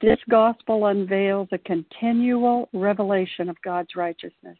[0.00, 4.58] This gospel unveils a continual revelation of God's righteousness,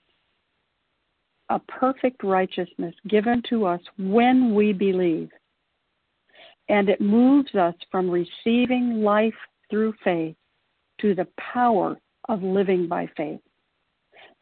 [1.48, 5.30] a perfect righteousness given to us when we believe.
[6.68, 9.34] And it moves us from receiving life
[9.70, 10.37] through faith
[11.00, 13.40] to the power of living by faith.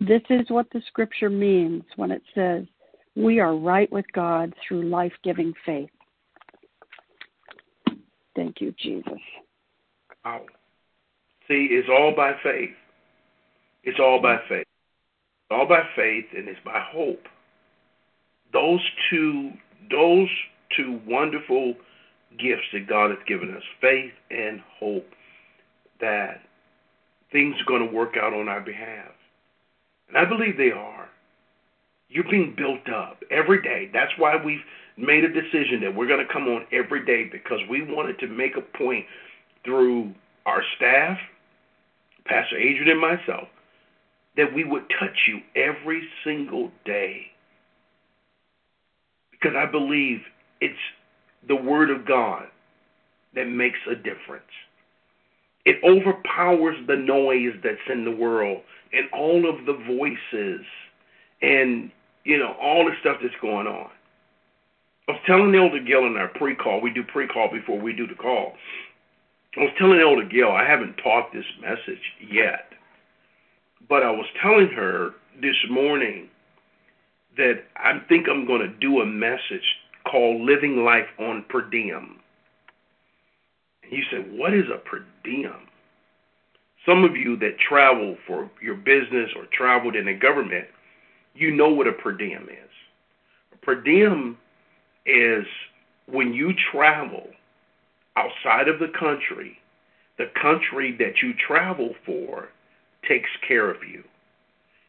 [0.00, 2.64] This is what the scripture means when it says,
[3.14, 5.90] We are right with God through life giving faith.
[8.34, 9.18] Thank you, Jesus.
[10.24, 10.42] Wow.
[11.48, 12.74] See, it's all by faith.
[13.84, 14.66] It's all by faith.
[14.68, 17.22] It's all by faith and it's by hope.
[18.52, 18.80] Those
[19.10, 19.52] two
[19.90, 20.28] those
[20.76, 21.74] two wonderful
[22.38, 25.06] gifts that God has given us, faith and hope,
[26.00, 26.42] that
[27.30, 29.12] things are going to work out on our behalf.
[30.08, 31.08] And I believe they are.
[32.08, 33.90] You're being built up every day.
[33.92, 34.60] That's why we've
[34.96, 38.28] made a decision that we're going to come on every day because we wanted to
[38.28, 39.04] make a point
[39.64, 40.14] through
[40.46, 41.18] our staff,
[42.24, 43.48] Pastor Adrian, and myself,
[44.36, 47.26] that we would touch you every single day.
[49.32, 50.20] Because I believe
[50.60, 50.74] it's
[51.48, 52.44] the Word of God
[53.34, 54.44] that makes a difference.
[55.66, 60.64] It overpowers the noise that's in the world and all of the voices
[61.42, 61.90] and,
[62.24, 63.90] you know, all the stuff that's going on.
[65.08, 68.14] I was telling Elder Gill in our pre-call, we do pre-call before we do the
[68.14, 68.54] call.
[69.56, 72.72] I was telling Elder Gill, I haven't taught this message yet,
[73.88, 76.28] but I was telling her this morning
[77.36, 79.64] that I think I'm going to do a message
[80.08, 82.20] called Living Life on Per Diem.
[83.90, 85.68] You say, what is a per diem?
[86.84, 90.66] Some of you that travel for your business or traveled in the government,
[91.34, 92.70] you know what a per diem is.
[93.52, 94.38] A per diem
[95.04, 95.44] is
[96.06, 97.28] when you travel
[98.16, 99.58] outside of the country,
[100.18, 102.48] the country that you travel for
[103.08, 104.02] takes care of you.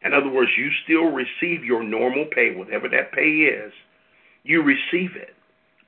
[0.03, 3.73] In other words, you still receive your normal pay, whatever that pay is,
[4.43, 5.35] you receive it,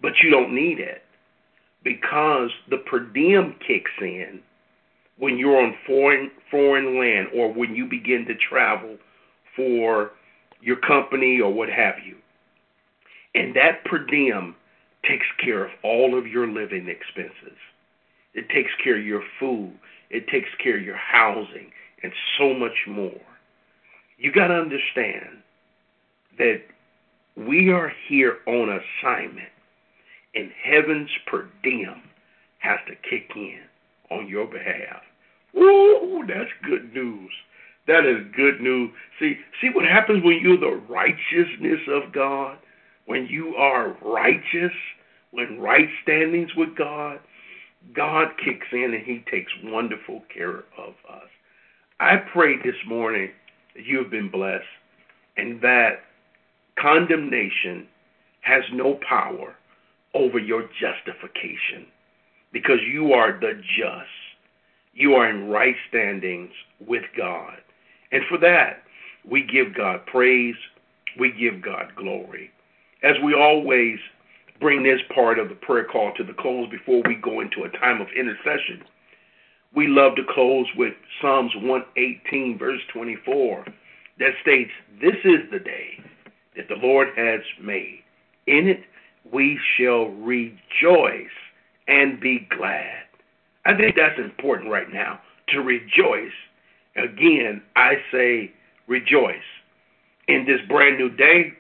[0.02, 1.04] but you don't need it
[1.84, 4.42] because the per diem kicks in
[5.18, 8.98] when you're on foreign foreign land or when you begin to travel
[9.56, 10.12] for
[10.62, 12.16] your company or what have you.
[13.36, 14.56] And that per diem
[15.08, 17.58] takes care of all of your living expenses.
[18.34, 19.74] It takes care of your food.
[20.10, 21.72] It takes care of your housing
[22.04, 23.22] and so much more.
[24.18, 25.42] You got to understand
[26.38, 26.62] that
[27.36, 29.50] we are here on assignment
[30.36, 32.02] and heaven's per diem
[32.60, 33.62] has to kick in
[34.12, 35.02] on your behalf.
[35.54, 37.32] Woo, that's good news.
[37.88, 38.92] That is good news.
[39.20, 42.58] See, see what happens when you're the righteousness of God,
[43.06, 44.74] when you are righteous,
[45.32, 47.20] when right standings with God,
[47.94, 51.30] God kicks in and He takes wonderful care of us.
[52.00, 53.32] I pray this morning
[53.76, 54.66] that you have been blessed
[55.38, 56.02] and that
[56.78, 57.88] condemnation
[58.42, 59.56] has no power
[60.14, 61.86] over your justification
[62.52, 64.10] because you are the just.
[64.94, 66.52] You are in right standings
[66.86, 67.58] with God.
[68.12, 68.84] And for that,
[69.30, 70.56] we give God praise.
[71.20, 72.52] We give God glory.
[73.04, 73.98] As we always
[74.60, 77.78] bring this part of the prayer call to the close before we go into a
[77.78, 78.84] time of intercession,
[79.76, 83.66] we love to close with Psalms 118, verse 24,
[84.20, 86.04] that states, This is the day
[86.58, 88.00] that the Lord has made.
[88.48, 88.82] In it
[89.32, 91.28] we shall rejoice
[91.88, 93.04] and be glad.
[93.66, 96.32] I think that's important right now to rejoice.
[96.96, 98.52] Again, I say
[98.88, 99.36] rejoice.
[100.28, 101.54] In this brand new day,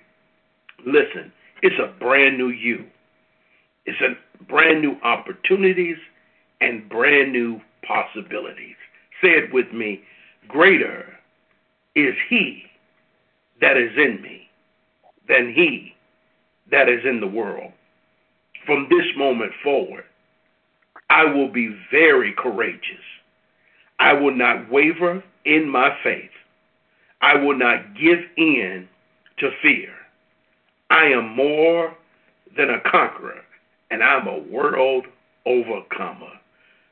[0.85, 1.31] listen,
[1.61, 2.85] it's a brand new you.
[3.85, 5.97] It's a brand new opportunities
[6.61, 8.75] and brand new possibilities.
[9.21, 10.01] Say it with me.
[10.47, 11.05] Greater
[11.95, 12.63] is he
[13.61, 14.49] that is in me
[15.27, 15.93] than he
[16.71, 17.71] that is in the world.
[18.65, 20.03] From this moment forward,
[21.09, 23.03] I will be very courageous.
[23.99, 26.29] I will not waver in my faith.
[27.21, 28.87] I will not give in
[29.39, 29.93] to fear.
[30.89, 31.95] I am more
[32.57, 33.41] than a conqueror,
[33.91, 35.05] and I'm a world
[35.45, 36.31] overcomer.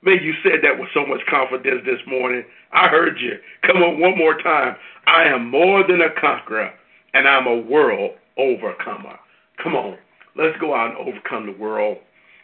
[0.02, 2.44] Man, you said that with so much confidence this morning.
[2.72, 3.40] I heard you.
[3.64, 4.76] Come on, one more time.
[5.08, 6.72] I am more than a conqueror,
[7.14, 9.18] and I'm a world overcomer.
[9.62, 9.98] Come on,
[10.36, 11.98] let's go out and overcome the world.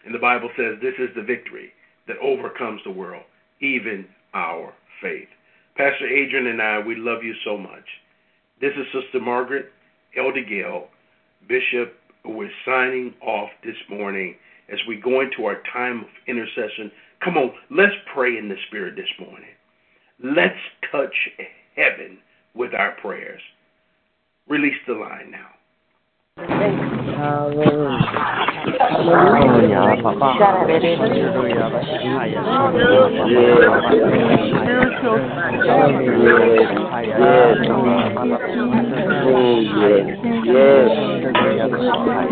[0.06, 1.72] And the Bible says this is the victory
[2.08, 3.24] that overcomes the world,
[3.62, 5.30] even our faith.
[5.78, 7.86] Pastor Adrian and I, we love you so much.
[8.62, 9.72] This is Sister Margaret,
[10.18, 10.88] Elder Gail,
[11.48, 11.96] Bishop.
[12.26, 14.36] We're signing off this morning
[14.72, 16.92] as we go into our time of intercession.
[17.24, 19.50] Come on, let's pray in the Spirit this morning.
[20.24, 20.60] Let's
[20.92, 21.16] touch
[21.76, 22.20] heaven
[22.54, 23.42] with our prayers.
[24.48, 26.93] Release the line now.
[27.12, 28.24] Hallelujah.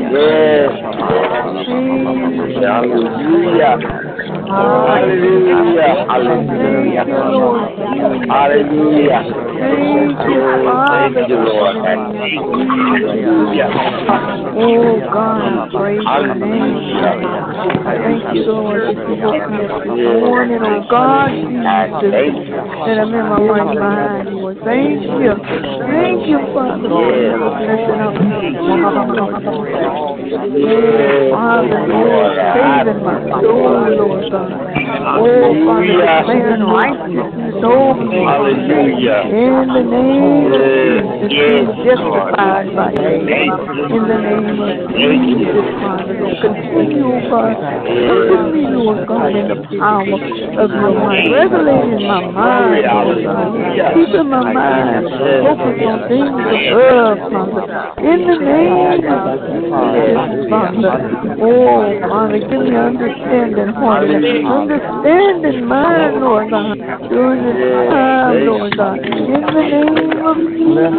[0.02, 1.31] Hallelujah.
[2.92, 3.76] Hallelujah.
[4.48, 6.06] Hallelujah.
[6.08, 7.06] Hallelujah.
[8.30, 9.22] Hallelujah.
[9.60, 11.76] Thank you, Lord.
[14.54, 16.92] Oh God, praise your name.
[17.84, 19.10] Thank you, Lord, this
[20.22, 22.12] morning, oh God, Jesus,
[22.86, 24.58] that I'm in my right mind, Lord.
[24.64, 25.36] Thank you.
[25.88, 26.92] Thank you, Father,
[29.82, 31.41] us.
[31.42, 34.62] Father, Lord, saving my soul, Lord God.
[38.62, 39.26] Hallelujah.
[39.26, 40.62] In the name of
[41.32, 43.58] Jesus, justified by faith.
[43.90, 45.66] In the name of Jesus,
[46.46, 47.10] continue,
[48.78, 50.14] Lord God, in the power
[50.62, 52.86] of your mind, regulating my mind,
[53.98, 55.10] keeping my mind
[55.42, 57.66] focused on things above, Father.
[57.98, 59.02] In the name of
[59.50, 61.31] Jesus, Father.
[61.40, 66.78] Oh, Father, give me understanding, and understanding mind, Lord God,
[67.10, 69.00] during this time, Lord God.
[69.00, 70.94] In the name of Jesus,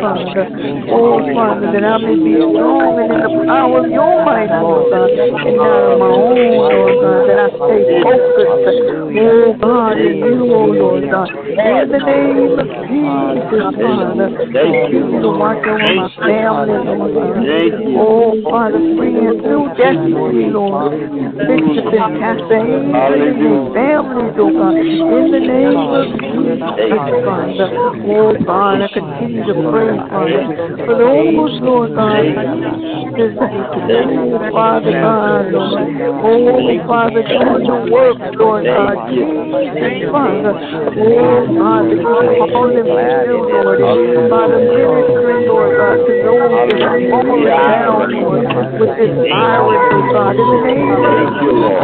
[0.00, 0.44] Father.
[0.90, 4.90] Oh, Father, that I may be strong and in the power of your might, Lord
[4.90, 8.86] God, and not of my own, Lord God, that I stay focused,
[9.16, 11.30] oh God, in you, oh Lord God.
[11.30, 17.42] In the name of Jesus, Father, continue to watch over my family, Lord God.
[17.96, 20.92] Oh, Father, friends, new destiny, Lord.
[21.36, 24.74] Bishop and Pastor Angel and families, oh God.
[24.76, 26.60] In the name of Jesus,
[27.24, 27.68] Father.
[28.06, 30.48] Oh, God, I continue to pray, Father,
[30.88, 32.24] for those, Lord God,
[34.48, 35.84] Father God, Lord.
[36.24, 38.96] Oh, Father, doing your work, Lord God.
[40.08, 40.56] Father.
[40.56, 43.76] Oh, God, that you call them to do, Lord.
[44.32, 48.40] Father, ministering, Lord God, to those that are falling down, Lord,
[48.80, 50.32] with this virus, oh God.
[50.32, 51.12] In the name of
[51.44, 51.76] Jesus.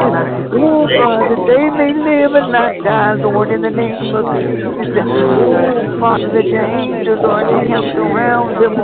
[0.56, 4.72] Oh, God, that they may live and not die, Lord, in the name of Jesus.
[6.00, 8.78] Father, that your angels are encamped around them,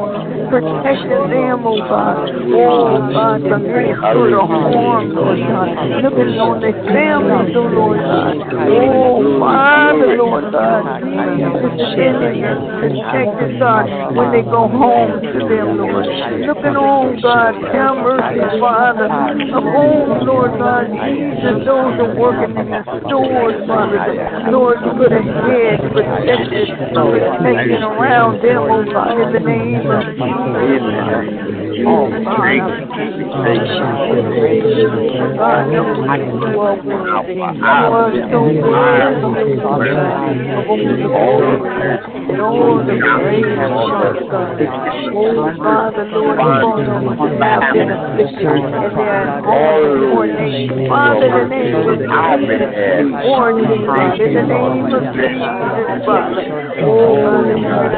[0.51, 2.26] protecting them, oh God.
[2.26, 6.03] Oh, God, from any hurt or harm, Lord God.
[6.03, 8.35] Looking on their families, oh Lord God.
[8.66, 11.07] Oh, Father, Lord God.
[11.07, 16.07] Defending and protecting, God, when they go home to them, Lord.
[16.43, 22.83] Looking on, God, have mercy, Father, upon, Lord God, Jesus, those are working in the
[23.07, 24.51] stores, Father.
[24.51, 26.68] Lord, put a head hedge, protected,
[27.69, 30.49] protection around them, oh in the name of Jesus.
[31.87, 32.87] Oh, Father,
[33.45, 33.85] thank you.
[35.37, 35.93] God, you are
[36.57, 37.35] worthy.
[37.35, 38.41] You are so
[41.12, 42.08] worthy.
[42.29, 44.61] Oh, the praise, Father God.
[45.16, 47.09] Oh, Father, Lord, upon them
[47.41, 50.89] have been afflicted, and they are all coordinated.
[50.89, 52.68] Father, the name of Jesus,
[53.24, 56.45] coordinated, God, in the name of Jesus, Father.
[56.79, 57.97] Oh, God,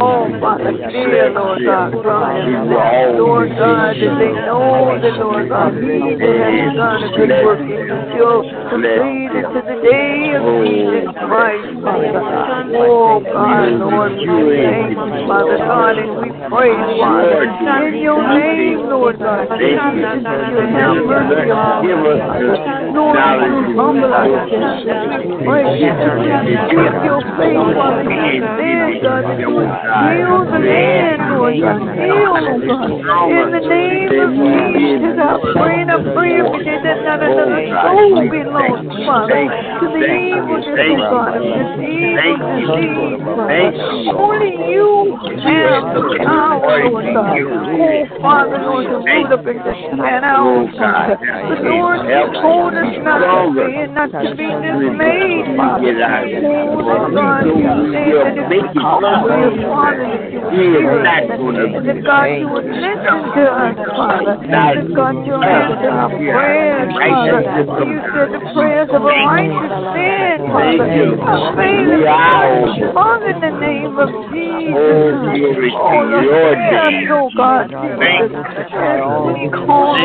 [0.00, 2.68] oh, Father, dear Lord God, from them.
[3.16, 7.60] Lord God, that they know that, Lord God, He that has done a good work
[7.64, 12.20] until completed to the day of Jesus Christ, Father.
[12.76, 18.78] Oh, God, Lord, we thank you, Father God, and we praise, Father, in your name,
[18.90, 19.46] Lord God.
[19.60, 19.94] You have
[21.06, 22.60] mercy upon us,
[22.94, 23.18] Lord,
[23.76, 24.82] humble ourselves.
[25.46, 28.04] Pray with your faith, Father.
[28.06, 31.80] Then, God, you heal the land, Lord God.
[31.94, 33.30] Heal, oh God.
[33.30, 36.36] In the name of Jesus, I pray and I pray
[36.82, 39.44] that not another soul be lost, Father,
[39.80, 40.06] to the
[40.46, 43.35] oh God, of this evil disease.
[43.36, 45.12] Only you
[45.44, 47.36] have the power, Lord God.
[47.36, 51.16] Oh, Father, Lord, to root up and stand out, Father.
[51.20, 52.00] But Lord,
[52.74, 55.92] us not to fear, not to be dismayed, Father.
[56.44, 61.26] Oh, Lord God, you said that it's power, Father, that you hear and that
[62.04, 64.36] God, you would listen to us, Father.
[64.94, 67.40] God, you answer our prayers, Father.
[67.86, 70.86] You said the prayers of a righteous man, Father,
[72.06, 72.94] much.
[72.94, 74.76] Father, in the name of Jesus.
[75.76, 76.58] Oh, Lord,
[77.10, 77.70] oh God,
[79.26, 79.96] we call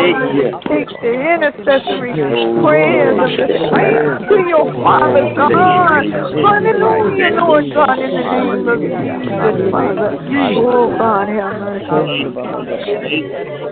[0.67, 2.13] take the intercessory
[2.61, 6.05] prayers of the saints to your Father God.
[6.41, 10.17] Hallelujah, Lord God, in the name of Jesus, Father.
[10.31, 11.85] Oh God, have mercy.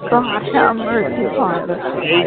[0.10, 1.76] God, have mercy, Father.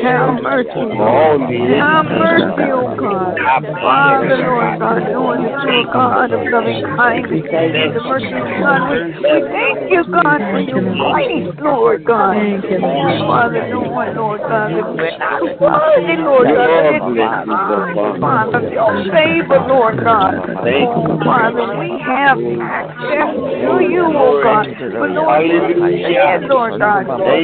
[0.03, 1.53] Have mercy, Lord.
[1.76, 3.37] Have mercy, oh God.
[3.37, 8.49] Father, Lord God, knowing that you are God of loving kindness and the mercy of
[8.57, 12.33] God, we, we thank you, God, for your grace, Lord God.
[12.33, 19.05] Father, knowing, Lord God, that we're not worthy, Lord God, that it's not, Father, your
[19.12, 20.35] favor, Lord God.
[20.41, 24.66] Oh, Father, we have access to you, oh God.
[24.79, 27.43] But Lord, said, Lord God, that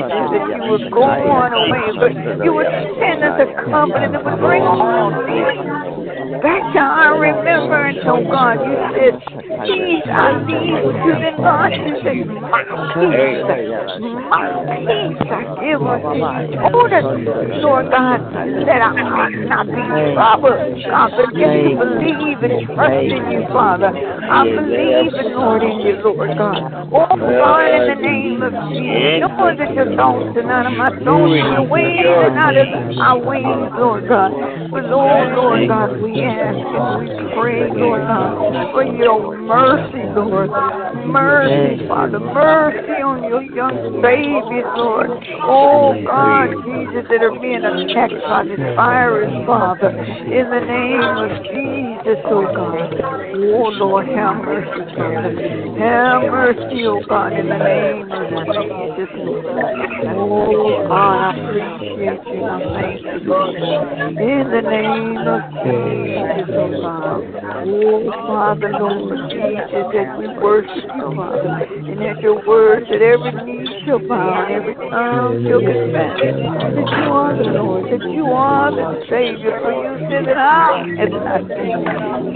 [0.55, 2.12] you would go on away, but
[2.45, 2.70] you would
[3.01, 6.07] send us a covenant that would bring all things
[6.43, 8.62] back to our remembrance, oh God.
[8.62, 9.14] You said,
[9.66, 12.62] Peace I with you, then God, you said, My
[12.95, 13.43] peace,
[13.99, 14.53] my
[14.86, 16.59] peace I give unto you.
[16.70, 17.07] Told us,
[17.62, 18.20] Lord God,
[18.66, 19.82] that I might not be
[20.14, 20.84] troubled.
[20.84, 23.91] God, but just to believe and trust in you, Father.
[23.93, 26.89] I believe and Lord in you, Lord God.
[26.93, 30.89] Oh God, in the name of Jesus, know that your thoughts are not of my
[30.89, 32.68] thoughts, and your ways are not of
[32.99, 34.30] our ways, Lord God.
[34.70, 40.51] But Lord, Lord God, we and we pray, Lord God, for your mercy, Lord.
[41.09, 42.20] Mercy, Father.
[42.20, 45.11] Mercy on your young babies, Lord.
[45.41, 49.89] Oh God, Jesus, that are being attacked by this virus, Father.
[49.89, 53.29] In the name of Jesus, oh God.
[53.35, 55.33] Oh Lord, have mercy, Father.
[55.79, 59.09] Have mercy, oh God, in the name of Jesus.
[60.11, 62.45] Oh God, I appreciate you.
[62.45, 63.57] I thank you, Lord.
[64.18, 67.64] In the name of Jesus, oh God.
[67.68, 71.66] Oh Father, Lord Jesus, that we worship you, Father.
[71.68, 76.88] And that your word that every knee shall bow and every tongue shall confess that
[76.88, 79.60] you are the Lord, that you are the Savior.
[79.60, 81.84] For you said that I have not seen,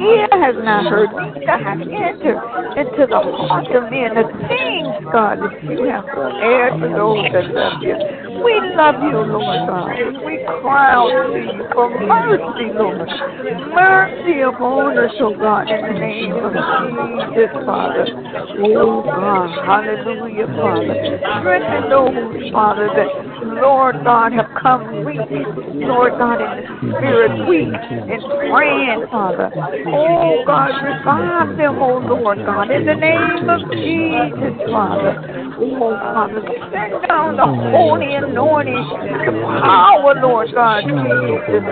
[0.00, 2.40] ear has not heard, neither have entered
[2.76, 7.46] into the heart of men the things, God, that you have prepared for those that
[7.52, 8.31] love you.
[8.44, 9.90] We love you, Lord God.
[10.24, 13.08] We cry out to you for mercy, Lord.
[13.72, 18.06] Mercy upon us, oh God, in the name of Jesus, Father.
[18.58, 21.18] Oh God, hallelujah, Father.
[21.40, 23.10] Strengthen those, Father, that,
[23.62, 25.18] Lord God, have come weak,
[25.74, 29.50] Lord God, in the spirit, weak and praying, Father.
[29.54, 35.14] Oh God, revive them, oh Lord God, in the name of Jesus, Father.
[35.58, 38.74] Oh Father, send down the holy anointing,
[39.60, 41.62] power, Lord God, Jesus.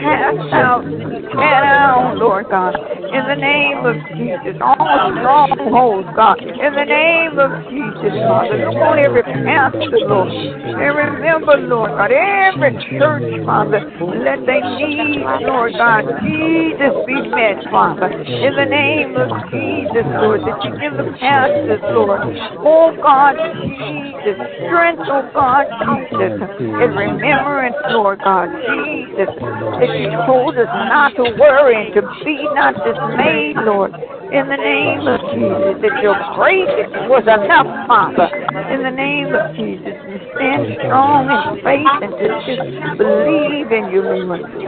[0.00, 4.56] Cast out, tear down, Lord God, in the name of Jesus.
[4.60, 8.56] All strongholds, God, in the name of Jesus, Father.
[8.64, 10.32] Look on every pastor, Lord.
[10.32, 13.80] And remember, Lord God, every church, Father,
[14.24, 18.08] let they need, Lord God, Jesus be met, Father.
[18.08, 22.20] In the name of Jesus, Lord, that you give the pastors, Lord.
[22.64, 25.66] Oh God, Jesus, strength, oh God,
[25.96, 32.02] Jesus, in remembrance, Lord God, Jesus, that you told us not to worry and to
[32.24, 33.92] be not dismayed, Lord.
[34.30, 36.70] In the name of Jesus, that your grace
[37.10, 38.30] was enough, Father.
[38.70, 42.62] In the name of Jesus, we stand strong in faith and to just
[42.94, 44.06] believe in you.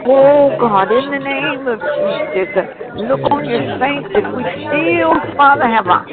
[0.07, 2.67] Oh God, in the name of Jesus,
[3.07, 6.11] look on your saints that we still, Father, have an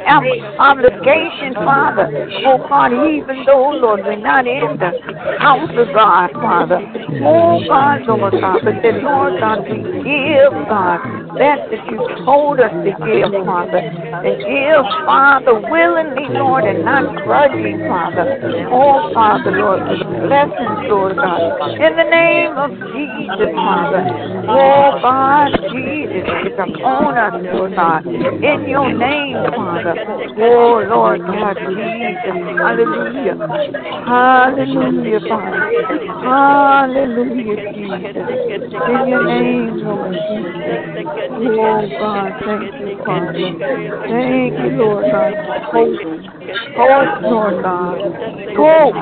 [0.62, 2.06] obligation, Father.
[2.46, 4.94] Oh God, even though, Lord, we're not in the
[5.42, 6.86] house of God, Father.
[7.26, 11.02] Oh God, Lord God, but that, Lord God, we give, God,
[11.42, 13.80] that that you told us to give, Father.
[13.80, 18.40] And give, Father, willingly, Lord, and not grudging, Father.
[18.72, 19.82] Oh, Father, Lord,
[20.28, 21.72] blessings, Lord God.
[21.80, 24.04] In the name of Jesus, Father.
[24.50, 28.06] Oh, God, Jesus, is upon us, Lord God.
[28.06, 29.96] In your name, Father.
[30.38, 32.36] Oh, Lord God, Jesus.
[32.60, 33.36] Hallelujah.
[34.06, 35.62] Hallelujah, Father.
[36.24, 38.28] Hallelujah, Jesus.
[38.90, 40.60] In your name, Lord Jesus.
[41.32, 43.29] Oh, God, thank you, Father.
[43.34, 45.34] Thank you, Lord God.
[45.70, 46.00] Hope,
[46.76, 48.00] hope, Lord God.
[48.58, 48.96] Hope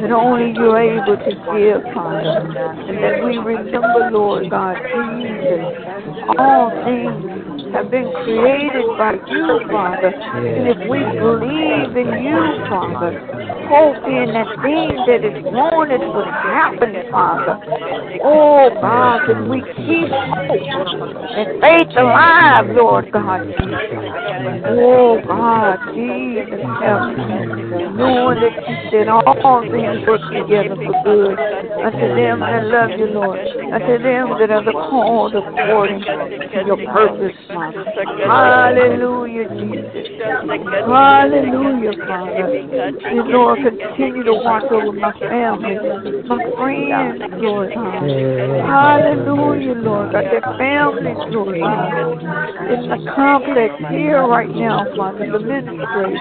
[0.00, 2.44] that only you're able to give, Father.
[2.88, 5.64] And that we remember, Lord God, Jesus,
[6.38, 7.35] all things
[7.72, 10.12] have been created by you, Father.
[10.12, 13.12] And if we believe in you, Father,
[13.68, 17.58] hope in that thing that is wanted will happen, Father.
[18.22, 23.42] Oh, God, that we keep hope and faith alive, Lord God.
[24.68, 27.56] Oh, God, Jesus, help me.
[27.96, 31.38] Knowing that you said all things work together for good
[31.80, 36.76] unto them that love you, Lord, unto them that are the called according to your
[36.92, 37.84] purpose, Father.
[38.26, 40.08] Hallelujah, Jesus.
[40.84, 42.52] Hallelujah, Father.
[43.12, 45.78] You, Lord, continue to watch over my family,
[46.28, 47.72] my friends, Lord.
[47.72, 50.24] Hallelujah, Lord God.
[50.24, 51.92] Their families, Lord God.
[52.66, 56.18] In the complex here right now, Father, the administrators,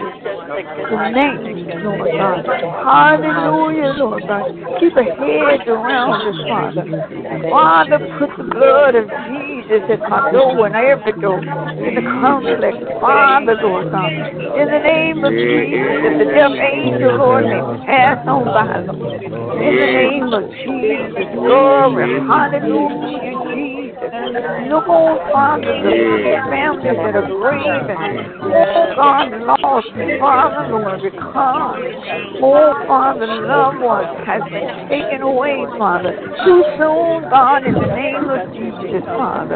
[0.88, 2.46] the names, Lord God.
[2.86, 4.46] Hallelujah, Lord God.
[4.80, 6.86] Keep a hedge around us, Father.
[7.50, 12.78] Father, put the blood of Jesus at my door and every door in the complex.
[13.02, 14.12] Father, Lord God.
[14.12, 19.02] In the name of Jesus, the deaf angel, Lord, may pass on by them.
[19.02, 21.34] In the name of Jesus.
[21.34, 22.20] Glory.
[22.28, 23.85] Hallelujah, Jesus.
[23.96, 28.42] Look on, Father, the families that are grieving.
[28.44, 29.88] Oh, God, lost.
[30.20, 31.80] Father, Lord, because,
[32.44, 36.12] oh, Father, loved ones has been taken away, Father.
[36.44, 39.56] Too soon, God, in the name of Jesus, Father.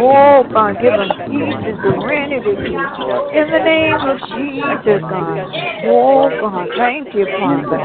[0.00, 2.56] Oh, God, give us peace and serenity.
[2.60, 5.48] In the name of Jesus, God.
[5.88, 7.80] Oh, God, thank you, Father.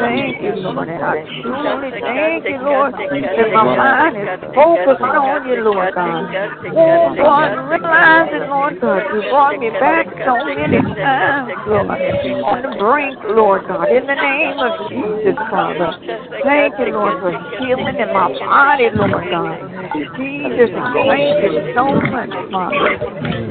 [0.00, 0.88] Thank you, Lord.
[0.88, 6.26] And I truly thank you, Lord, that my mind is focused on you, Lord God.
[6.76, 12.76] Oh, God, realizing, Lord God, you brought me back so many times, Lord, on the
[12.78, 15.98] brink, Lord God, in the name of Jesus, Father.
[16.42, 19.58] Thank you, Lord, for healing in my body, Lord God.
[20.16, 22.98] Jesus, thank you so much, Father.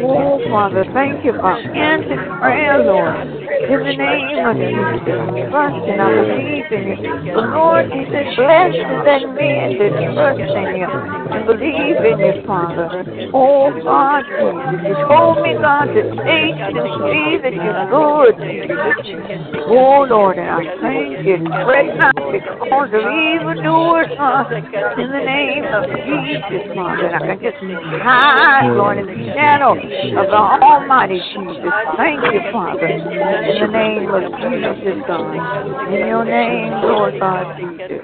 [0.04, 3.43] Oh, Father, thank you for answered prayer, Lord.
[3.44, 5.04] In the name of Jesus,
[5.52, 7.36] trust and I believe in you.
[7.36, 12.20] The Lord, He said, blessed is that man that trusts in you and believe in
[12.24, 13.04] you, Father.
[13.34, 18.36] Oh, God, Jesus, you told me, God, to taste and see that you're good.
[19.68, 21.44] Oh, Lord, and I thank you.
[21.66, 24.60] Fret not because of evildoers, Father.
[24.60, 27.08] In the name of Jesus, Father.
[27.12, 27.60] And I can just
[28.04, 31.74] hide, Lord, in the shadow of the Almighty Jesus.
[31.98, 32.88] Thank you, Father.
[33.34, 35.90] In the name of Jesus, God.
[35.92, 38.02] In your name, Lord God, Jesus.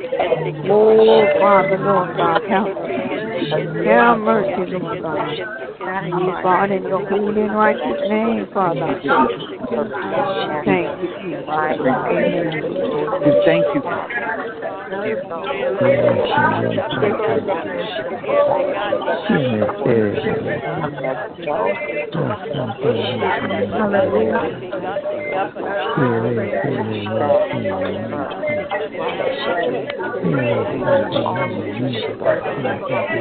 [0.70, 3.29] Oh, Father, Lord God, help me.
[3.86, 5.38] Have mercy, Lord God.
[6.12, 9.00] Lord God, in your holy and righteous name, Father.
[10.66, 11.10] Thank you,
[11.42, 12.44] Amen.
[13.46, 13.82] Thank you,
[23.72, 24.50] Hallelujah.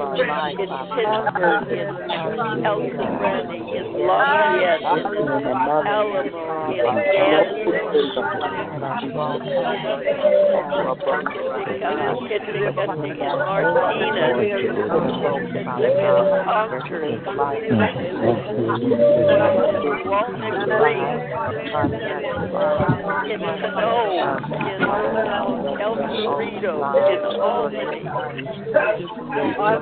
[0.00, 1.92] Brandy is tender, is
[2.64, 4.80] Elsie Brandy is lovely, is
[5.60, 8.24] Eleanor, is Angelica,
[12.80, 13.30] Martina,
[20.00, 20.40] Walter
[20.80, 21.04] Green,
[23.30, 23.94] is Cano,
[24.66, 24.80] is
[25.80, 26.74] El Cerrito,
[27.12, 28.00] is Albany.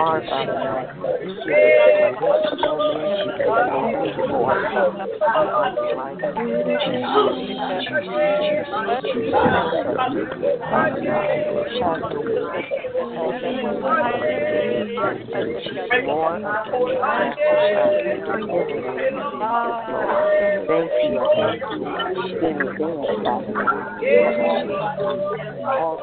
[0.00, 0.22] are,
[22.40, 23.04] Thank you, 请我
[25.64, 25.98] all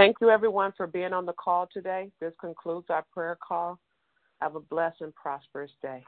[0.00, 2.10] Thank you, everyone, for being on the call today.
[2.22, 3.78] This concludes our prayer call.
[4.40, 6.02] Have a blessed and prosperous day.